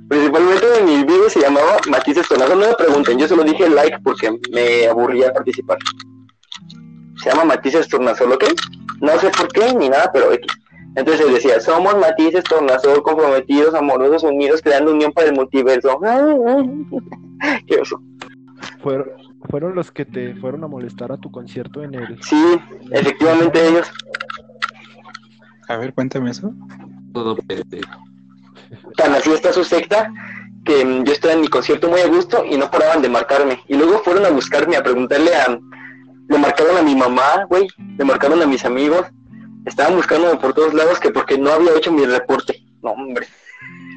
Principalmente 0.08 0.66
mi 0.84 1.02
video 1.04 1.28
se 1.28 1.40
llamaba 1.40 1.78
Matices 1.88 2.28
Tonazo. 2.28 2.54
No 2.54 2.66
me 2.68 2.74
pregunten, 2.74 3.18
yo 3.18 3.26
solo 3.26 3.42
dije 3.42 3.68
like 3.68 3.98
porque 4.04 4.38
me 4.52 4.86
aburría 4.86 5.32
participar. 5.32 5.78
Se 7.22 7.30
llama 7.30 7.44
Matices 7.44 7.88
Tornasol, 7.88 8.32
¿ok? 8.32 8.44
No 9.00 9.18
sé 9.18 9.30
por 9.30 9.48
qué 9.48 9.74
ni 9.74 9.88
nada, 9.88 10.10
pero 10.12 10.32
X. 10.32 10.46
Entonces 10.94 11.30
decía, 11.30 11.60
somos 11.60 11.94
matices 11.98 12.42
tornasol 12.44 13.02
comprometidos, 13.02 13.74
amorosos, 13.74 14.22
unidos, 14.22 14.62
creando 14.62 14.92
unión 14.92 15.12
para 15.12 15.28
el 15.28 15.34
multiverso. 15.34 16.00
Qué 17.66 17.76
oso. 17.80 18.00
Fueron, 18.82 19.06
fueron 19.50 19.74
los 19.74 19.90
que 19.90 20.04
te 20.04 20.34
fueron 20.36 20.64
a 20.64 20.68
molestar 20.68 21.12
a 21.12 21.16
tu 21.18 21.30
concierto 21.30 21.82
en 21.82 21.94
el. 21.94 22.22
Sí, 22.22 22.58
efectivamente 22.90 23.66
ellos. 23.68 23.90
A 25.68 25.76
ver, 25.76 25.92
cuéntame 25.94 26.30
eso. 26.30 26.52
Todo. 27.12 27.36
Tan 28.96 29.14
así 29.14 29.30
está 29.32 29.52
su 29.52 29.64
secta 29.64 30.12
que 30.64 30.84
mm, 30.84 31.04
yo 31.04 31.12
estaba 31.12 31.34
en 31.34 31.40
mi 31.40 31.48
concierto 31.48 31.88
muy 31.88 32.00
a 32.00 32.08
gusto 32.08 32.44
y 32.44 32.56
no 32.56 32.70
paraban 32.70 33.02
de 33.02 33.08
marcarme. 33.08 33.60
Y 33.68 33.76
luego 33.76 33.98
fueron 34.00 34.24
a 34.26 34.30
buscarme, 34.30 34.76
a 34.76 34.82
preguntarle 34.82 35.34
a... 35.34 35.58
Le 36.28 36.38
marcaron 36.38 36.76
a 36.76 36.82
mi 36.82 36.94
mamá, 36.96 37.44
güey. 37.48 37.68
Le 37.98 38.04
marcaron 38.04 38.42
a 38.42 38.46
mis 38.46 38.64
amigos. 38.64 39.06
Estaban 39.64 39.94
buscándome 39.96 40.36
por 40.38 40.54
todos 40.54 40.74
lados 40.74 40.98
que 40.98 41.10
porque 41.10 41.38
no 41.38 41.50
había 41.52 41.76
hecho 41.76 41.92
mi 41.92 42.04
reporte. 42.04 42.64
No, 42.82 42.90
hombre. 42.92 43.26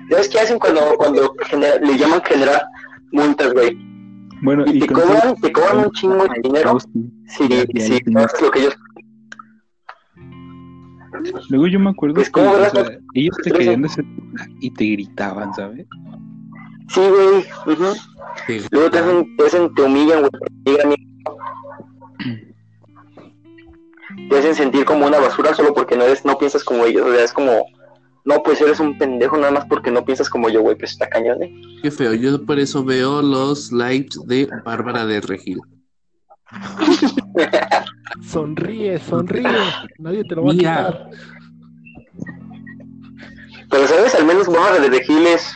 ¿Sabes 0.09 0.29
qué 0.29 0.39
hacen 0.39 0.59
cuando, 0.59 0.95
cuando 0.97 1.33
genera- 1.47 1.77
le 1.79 1.97
llaman 1.97 2.21
generar 2.23 2.63
multas, 3.11 3.53
güey? 3.53 3.77
Bueno, 4.41 4.63
Y 4.67 4.79
te 4.79 4.87
cobran, 4.87 5.35
te 5.35 5.51
cobran 5.51 5.79
un 5.79 5.91
chingo 5.91 6.23
de 6.23 6.29
dinero. 6.43 6.79
Sí, 6.79 7.47
sí, 7.75 7.99
haces 8.15 8.41
lo 8.41 8.51
que 8.51 8.59
ellos... 8.59 8.77
Luego 11.49 11.67
yo 11.67 11.79
me 11.79 11.89
acuerdo 11.89 12.15
Pues, 12.15 12.29
que 12.29 12.39
ellos 13.15 13.35
te 13.43 13.51
querían 13.51 13.85
y 14.61 14.71
te 14.71 14.85
gritaban, 14.85 15.53
¿sabes? 15.53 15.85
Sí, 16.87 17.01
güey. 17.01 17.45
Luego 18.71 18.89
te 18.89 18.99
hacen, 18.99 19.35
te 19.37 19.45
hacen, 19.45 19.73
te 19.75 19.81
humillan, 19.81 20.19
güey. 20.21 20.31
te 20.63 20.85
humillan, 20.85 21.09
Te 24.29 24.37
hacen 24.37 24.55
sentir 24.55 24.85
como 24.85 25.07
una 25.07 25.19
basura 25.19 25.53
solo 25.53 25.73
porque 25.73 25.95
no 25.95 26.03
eres, 26.03 26.25
no 26.25 26.37
piensas 26.37 26.63
como 26.63 26.85
ellos. 26.85 27.05
O 27.05 27.13
sea, 27.13 27.23
es 27.23 27.33
como, 27.33 27.65
no, 28.29 28.41
pues 28.43 28.61
eres 28.61 28.79
un 28.79 28.97
pendejo 28.97 29.35
nada 29.37 29.51
más 29.51 29.65
porque 29.65 29.91
no 29.91 30.05
piensas 30.05 30.29
como 30.29 30.49
yo, 30.49 30.61
güey. 30.61 30.77
Pues 30.77 30.91
está 30.91 31.09
cañón, 31.09 31.41
¿eh? 31.43 31.51
Qué 31.81 31.89
feo. 31.91 32.13
Yo 32.13 32.45
por 32.45 32.59
eso 32.59 32.83
veo 32.83 33.21
los 33.23 33.71
lives 33.71 34.19
de 34.25 34.47
Bárbara 34.63 35.05
de 35.05 35.19
Regil. 35.21 35.59
Sonríe, 38.21 38.99
sonríe. 38.99 39.47
Nadie 39.97 40.23
te 40.23 40.35
lo 40.35 40.43
va 40.43 40.51
a 40.51 40.53
Mira. 40.53 40.87
quitar. 40.87 41.09
Pero, 43.69 43.87
¿sabes? 43.87 44.15
Al 44.15 44.25
menos 44.25 44.47
Bárbara 44.47 44.79
de 44.79 44.89
Regil 44.89 45.27
es 45.27 45.51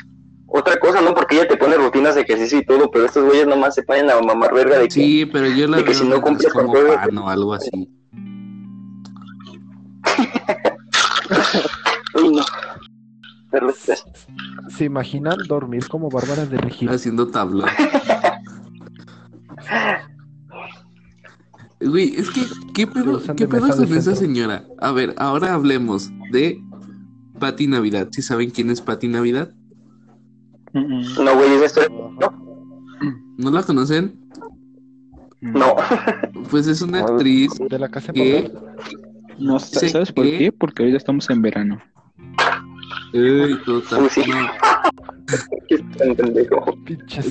otra 0.48 0.78
cosa, 0.78 1.02
¿no? 1.02 1.14
Porque 1.16 1.36
ella 1.36 1.48
te 1.48 1.58
pone 1.58 1.76
rutinas 1.78 2.14
de 2.16 2.22
ejercicio 2.22 2.60
y 2.60 2.66
todo, 2.66 2.90
pero 2.92 3.06
estos 3.06 3.26
güeyes 3.26 3.48
nomás 3.48 3.74
se 3.76 3.82
ponen 3.84 4.10
a 4.12 4.20
mamar 4.22 4.54
verga 4.54 4.78
de 4.78 4.86
que... 4.86 4.92
Sí, 4.92 5.26
pero 5.26 5.48
yo 5.48 5.68
la 5.68 5.78
de 5.78 5.86
que 5.86 5.94
si 5.96 6.08
no 6.08 6.22
cumples 6.22 6.52
con 6.54 6.72
todo- 6.72 6.94
o 7.24 7.30
algo 7.30 7.54
así. 7.54 7.70
Uy, 12.16 12.30
no. 12.36 12.44
¿Se 14.70 14.86
imaginan 14.86 15.38
dormir 15.48 15.88
como 15.88 16.10
Bárbara 16.10 16.46
de 16.46 16.58
Regil? 16.58 16.90
Haciendo 16.90 17.28
tablón. 17.28 17.70
Güey, 21.80 22.16
es 22.16 22.30
que, 22.30 22.42
¿qué 22.74 22.88
pedo, 22.88 23.22
qué 23.36 23.48
pedo 23.48 23.68
con 23.68 23.98
esa 23.98 24.16
señora? 24.16 24.64
A 24.80 24.92
ver, 24.92 25.14
ahora 25.18 25.54
hablemos 25.54 26.10
de 26.32 26.62
Pati 27.40 27.68
Navidad. 27.68 28.08
¿Sí 28.12 28.22
saben 28.22 28.52
quién 28.52 28.70
es 28.70 28.82
Pati 28.82 29.08
Navidad? 29.08 29.52
No, 30.74 31.36
güey, 31.36 31.54
esa 31.56 31.66
historia... 31.66 31.90
Ajá. 32.22 32.44
¿No 33.38 33.52
la 33.52 33.64
conocen? 33.64 34.20
No. 35.42 35.76
Pues 36.50 36.68
es 36.68 36.82
una 36.82 37.00
actriz 37.02 37.52
De 37.70 37.80
la 37.80 37.90
casa 37.90 38.12
de 38.14 38.14
que... 38.14 38.52
No, 39.40 39.60
Sé 39.60 39.90
¿sabes 39.90 40.12
por 40.12 40.26
qué? 40.26 40.52
Porque 40.52 40.84
ahorita 40.84 40.98
estamos 40.98 41.30
en 41.30 41.42
verano. 41.42 41.82
Sí. 43.14 44.22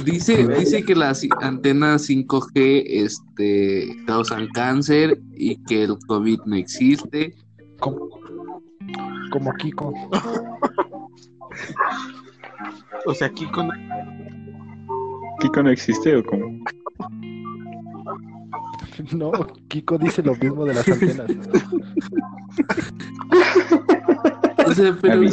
Dice, 0.05 0.47
dice 0.49 0.85
que 0.85 0.95
las 0.95 1.23
antenas 1.41 2.09
5G 2.09 2.83
este, 2.87 3.97
causan 4.07 4.49
cáncer 4.49 5.21
y 5.35 5.57
que 5.65 5.85
el 5.85 5.97
COVID 6.07 6.41
no 6.47 6.57
existe. 6.57 7.35
Como, 7.81 8.09
como 9.31 9.53
Kiko. 9.55 9.93
O 13.05 13.13
sea, 13.15 13.29
Kiko 13.31 13.65
no- 13.65 13.73
¿Kiko 15.41 15.61
no 15.65 15.71
existe 15.71 16.15
o 16.17 16.25
cómo? 16.25 16.47
No, 19.13 19.33
Kiko 19.69 19.99
dice 19.99 20.23
lo 20.23 20.35
mismo 20.37 20.65
de 20.65 20.75
las 20.75 20.89
antenas. 20.89 21.27
O 24.73 24.75
sea, 24.75 24.97
pero 25.03 25.19
güey. 25.19 25.31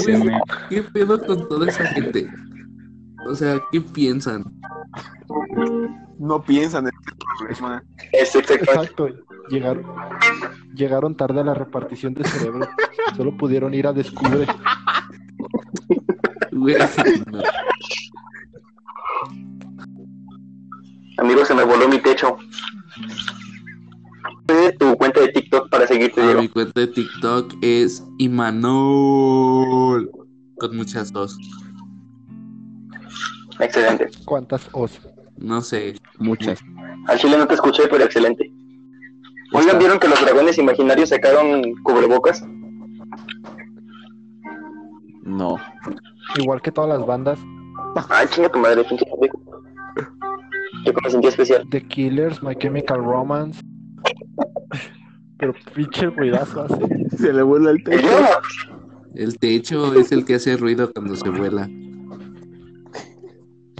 ¿qué 0.69 0.83
pedo 0.83 1.25
con 1.25 1.47
toda 1.47 1.67
esa 1.67 1.85
gente? 1.87 2.29
O 3.27 3.35
sea, 3.35 3.59
¿qué 3.71 3.81
piensan? 3.81 4.43
no 6.19 6.43
piensan 6.43 6.85
en 6.85 6.91
el 6.93 7.17
problema. 7.37 7.83
Es 8.11 8.35
exactamente. 8.35 8.71
Exacto. 8.71 9.07
Llegaron, 9.49 9.85
llegaron 10.75 11.15
tarde 11.15 11.39
a 11.39 11.43
la 11.43 11.53
repartición 11.53 12.13
de 12.13 12.25
cerebro. 12.25 12.67
Solo 13.15 13.35
pudieron 13.37 13.73
ir 13.73 13.87
a 13.87 13.93
descubre. 13.93 14.45
Güey, 16.51 16.75
no. 17.31 17.41
Amigo, 21.19 21.45
se 21.45 21.55
me 21.55 21.63
voló 21.63 21.87
mi 21.87 21.99
techo. 21.99 22.37
Tu 24.79 24.97
cuenta 24.97 25.21
de 25.21 25.27
TikTok 25.27 25.69
para 25.69 25.85
seguirte, 25.85 26.19
Ah, 26.21 26.23
Diego. 26.25 26.41
mi 26.41 26.47
cuenta 26.49 26.79
de 26.81 26.87
TikTok 26.87 27.53
es 27.61 28.03
Imanol. 28.17 30.09
Con 30.57 30.75
muchas 30.75 31.13
dos. 31.13 31.37
Excelente. 33.59 34.09
¿Cuántas 34.25 34.67
os? 34.71 34.99
No 35.37 35.61
sé. 35.61 35.95
Muchas. 36.17 36.59
Al 37.07 37.19
chile 37.19 37.37
no 37.37 37.45
te 37.47 37.53
escuché, 37.53 37.83
pero 37.89 38.03
excelente. 38.03 38.51
Oigan, 39.53 39.77
¿vieron 39.77 39.99
que 39.99 40.07
los 40.07 40.19
dragones 40.19 40.57
imaginarios 40.57 41.09
sacaron 41.09 41.61
cubrebocas? 41.83 42.43
No. 45.23 45.57
Igual 46.39 46.59
que 46.61 46.71
todas 46.71 46.89
las 46.97 47.05
bandas, 47.05 47.37
Ay, 48.09 48.27
chinga 48.29 48.49
tu 48.49 48.57
madre, 48.59 48.83
pinche. 48.83 49.05
Yo 50.85 50.93
me 51.03 51.09
sentí 51.09 51.27
especial. 51.27 51.67
The 51.69 51.81
Killers, 51.87 52.41
My 52.41 52.55
Chemical 52.55 53.03
Romance. 53.03 53.61
Pero 55.39 55.53
pinche 55.73 56.07
ruidazo 56.07 56.63
hace. 56.63 57.07
Se 57.17 57.33
le 57.33 57.41
vuela 57.41 57.71
el 57.71 57.83
techo. 57.83 58.07
El 59.15 59.39
techo 59.39 59.95
es 59.95 60.11
el 60.11 60.23
que 60.23 60.35
hace 60.35 60.55
ruido 60.55 60.93
cuando 60.93 61.15
se 61.15 61.29
vuela. 61.29 61.67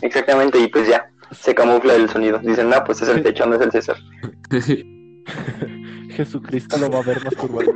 Exactamente, 0.01 0.59
y 0.59 0.67
pues 0.67 0.87
ya, 0.87 1.07
se 1.31 1.53
camufla 1.53 1.93
el 1.95 2.09
sonido. 2.09 2.39
Dicen, 2.39 2.69
no, 2.69 2.83
pues 2.83 3.01
es 3.03 3.09
el 3.09 3.21
techo, 3.21 3.45
no 3.45 3.55
es 3.55 3.61
el 3.61 3.71
César. 3.71 3.95
Jesucristo 6.09 6.77
lo 6.77 6.89
va 6.89 6.99
a 6.99 7.03
ver 7.03 7.23
masturbando. 7.23 7.73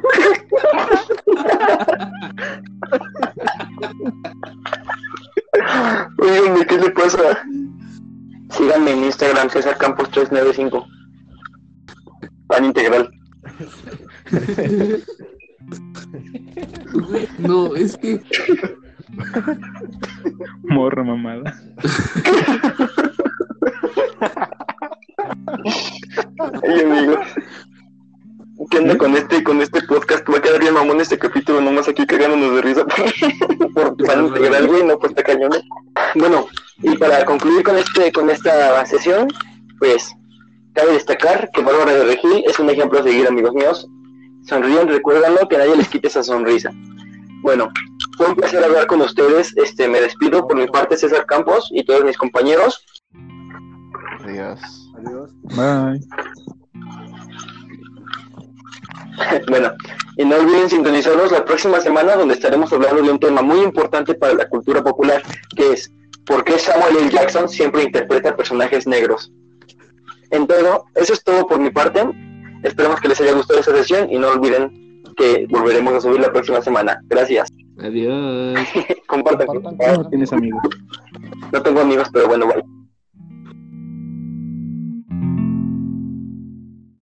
Oigan, 6.18 6.66
¿qué 6.68 6.78
le 6.80 6.90
pasa? 6.90 7.46
Síganme 8.50 8.92
en 8.92 9.04
Instagram, 9.06 9.50
César 9.52 9.78
Campos 9.78 10.10
395. 10.10 10.86
Pan 12.48 12.66
integral. 12.66 13.13
Mamada. 21.36 21.64
Ay, 26.64 26.82
amigo. 26.82 27.16
¿Qué 28.70 28.78
onda 28.78 28.98
con 28.98 29.16
este, 29.16 29.44
con 29.44 29.62
este 29.62 29.82
podcast? 29.84 30.28
Va 30.30 30.38
a 30.38 30.42
quedar 30.42 30.60
bien 30.60 30.74
mamón 30.74 31.02
este 31.02 31.18
capítulo, 31.18 31.60
nomás 31.62 31.88
aquí 31.88 32.06
cagándonos 32.06 32.56
de 32.56 32.62
risa 32.62 32.86
por, 32.86 33.74
por 33.74 33.98
pan 34.06 34.28
integral, 34.28 34.68
güey, 34.68 34.84
no, 34.84 34.98
pues 34.98 35.12
está 35.12 35.24
cañón. 35.24 35.54
¿eh? 35.54 35.62
Bueno, 36.16 36.48
y 36.82 36.96
para 36.98 37.26
concluir 37.26 37.64
con 37.64 37.78
este, 37.78 38.12
con 38.12 38.30
esta 38.30 38.86
sesión, 38.86 39.28
pues, 39.80 40.14
cabe 40.74 40.94
destacar 40.94 41.50
que 41.54 41.62
Bárbara 41.62 41.94
de 41.94 42.06
Regil 42.06 42.44
es 42.46 42.60
un 42.60 42.70
ejemplo 42.70 43.00
a 43.00 43.04
seguir, 43.04 43.28
amigos 43.28 43.54
míos. 43.54 43.88
Sonríen, 44.46 44.88
recuérdanlo, 44.88 45.48
que 45.48 45.58
nadie 45.58 45.76
les 45.76 45.88
quite 45.88 46.08
esa 46.08 46.24
sonrisa. 46.24 46.72
Bueno, 47.42 47.70
fue 48.18 48.28
un 48.28 48.36
placer 48.36 48.64
hablar 48.64 48.88
con 48.88 49.02
ustedes. 49.02 49.56
Este, 49.58 49.88
me 49.88 50.02
despido 50.02 50.48
por 50.48 50.58
mi 50.58 50.68
parte, 50.68 50.98
César 50.98 51.26
Campos 51.26 51.70
y 51.72 51.84
todos 51.84 52.04
mis 52.04 52.18
compañeros. 52.18 52.86
Adiós. 54.24 54.60
Bye. 55.56 56.00
Bueno, 59.48 59.72
y 60.18 60.26
no 60.26 60.38
olviden 60.38 60.70
sintonizarnos 60.70 61.32
la 61.32 61.46
próxima 61.46 61.80
semana 61.80 62.16
donde 62.16 62.34
estaremos 62.34 62.74
hablando 62.74 63.02
de 63.02 63.12
un 63.12 63.20
tema 63.20 63.42
muy 63.42 63.60
importante 63.62 64.16
para 64.16 64.34
la 64.34 64.50
cultura 64.50 64.84
popular, 64.84 65.22
que 65.56 65.74
es 65.74 65.92
¿por 66.26 66.44
qué 66.44 66.58
Samuel 66.58 66.98
L. 66.98 67.10
Jackson 67.10 67.48
siempre 67.48 67.84
interpreta 67.84 68.36
personajes 68.36 68.88
negros? 68.88 69.32
En 70.32 70.48
todo, 70.48 70.86
eso 70.96 71.14
es 71.14 71.24
todo 71.24 71.46
por 71.48 71.60
mi 71.60 71.70
parte. 71.70 72.04
Esperamos 72.64 73.00
que 73.02 73.10
les 73.10 73.22
haya 73.22 73.34
gustado 73.34 73.60
esta 73.60 73.76
sesión 73.76 74.12
y 74.12 74.18
no 74.18 74.30
olviden 74.30 75.04
que 75.16 75.46
volveremos 75.50 75.94
a 75.94 76.02
subir 76.02 76.20
la 76.20 76.32
próxima 76.32 76.62
semana. 76.62 77.00
Gracias. 77.06 77.50
Adiós. 77.84 78.60
Compartan. 79.08 79.48
Compartan. 79.48 79.96
No 79.96 80.10
tienes 80.10 80.34
amigos. 80.34 80.62
No 81.52 81.62
tengo 81.62 81.82
amigos, 81.82 82.10
pero 82.12 82.28
bueno, 82.28 82.48
bye. 82.48 82.83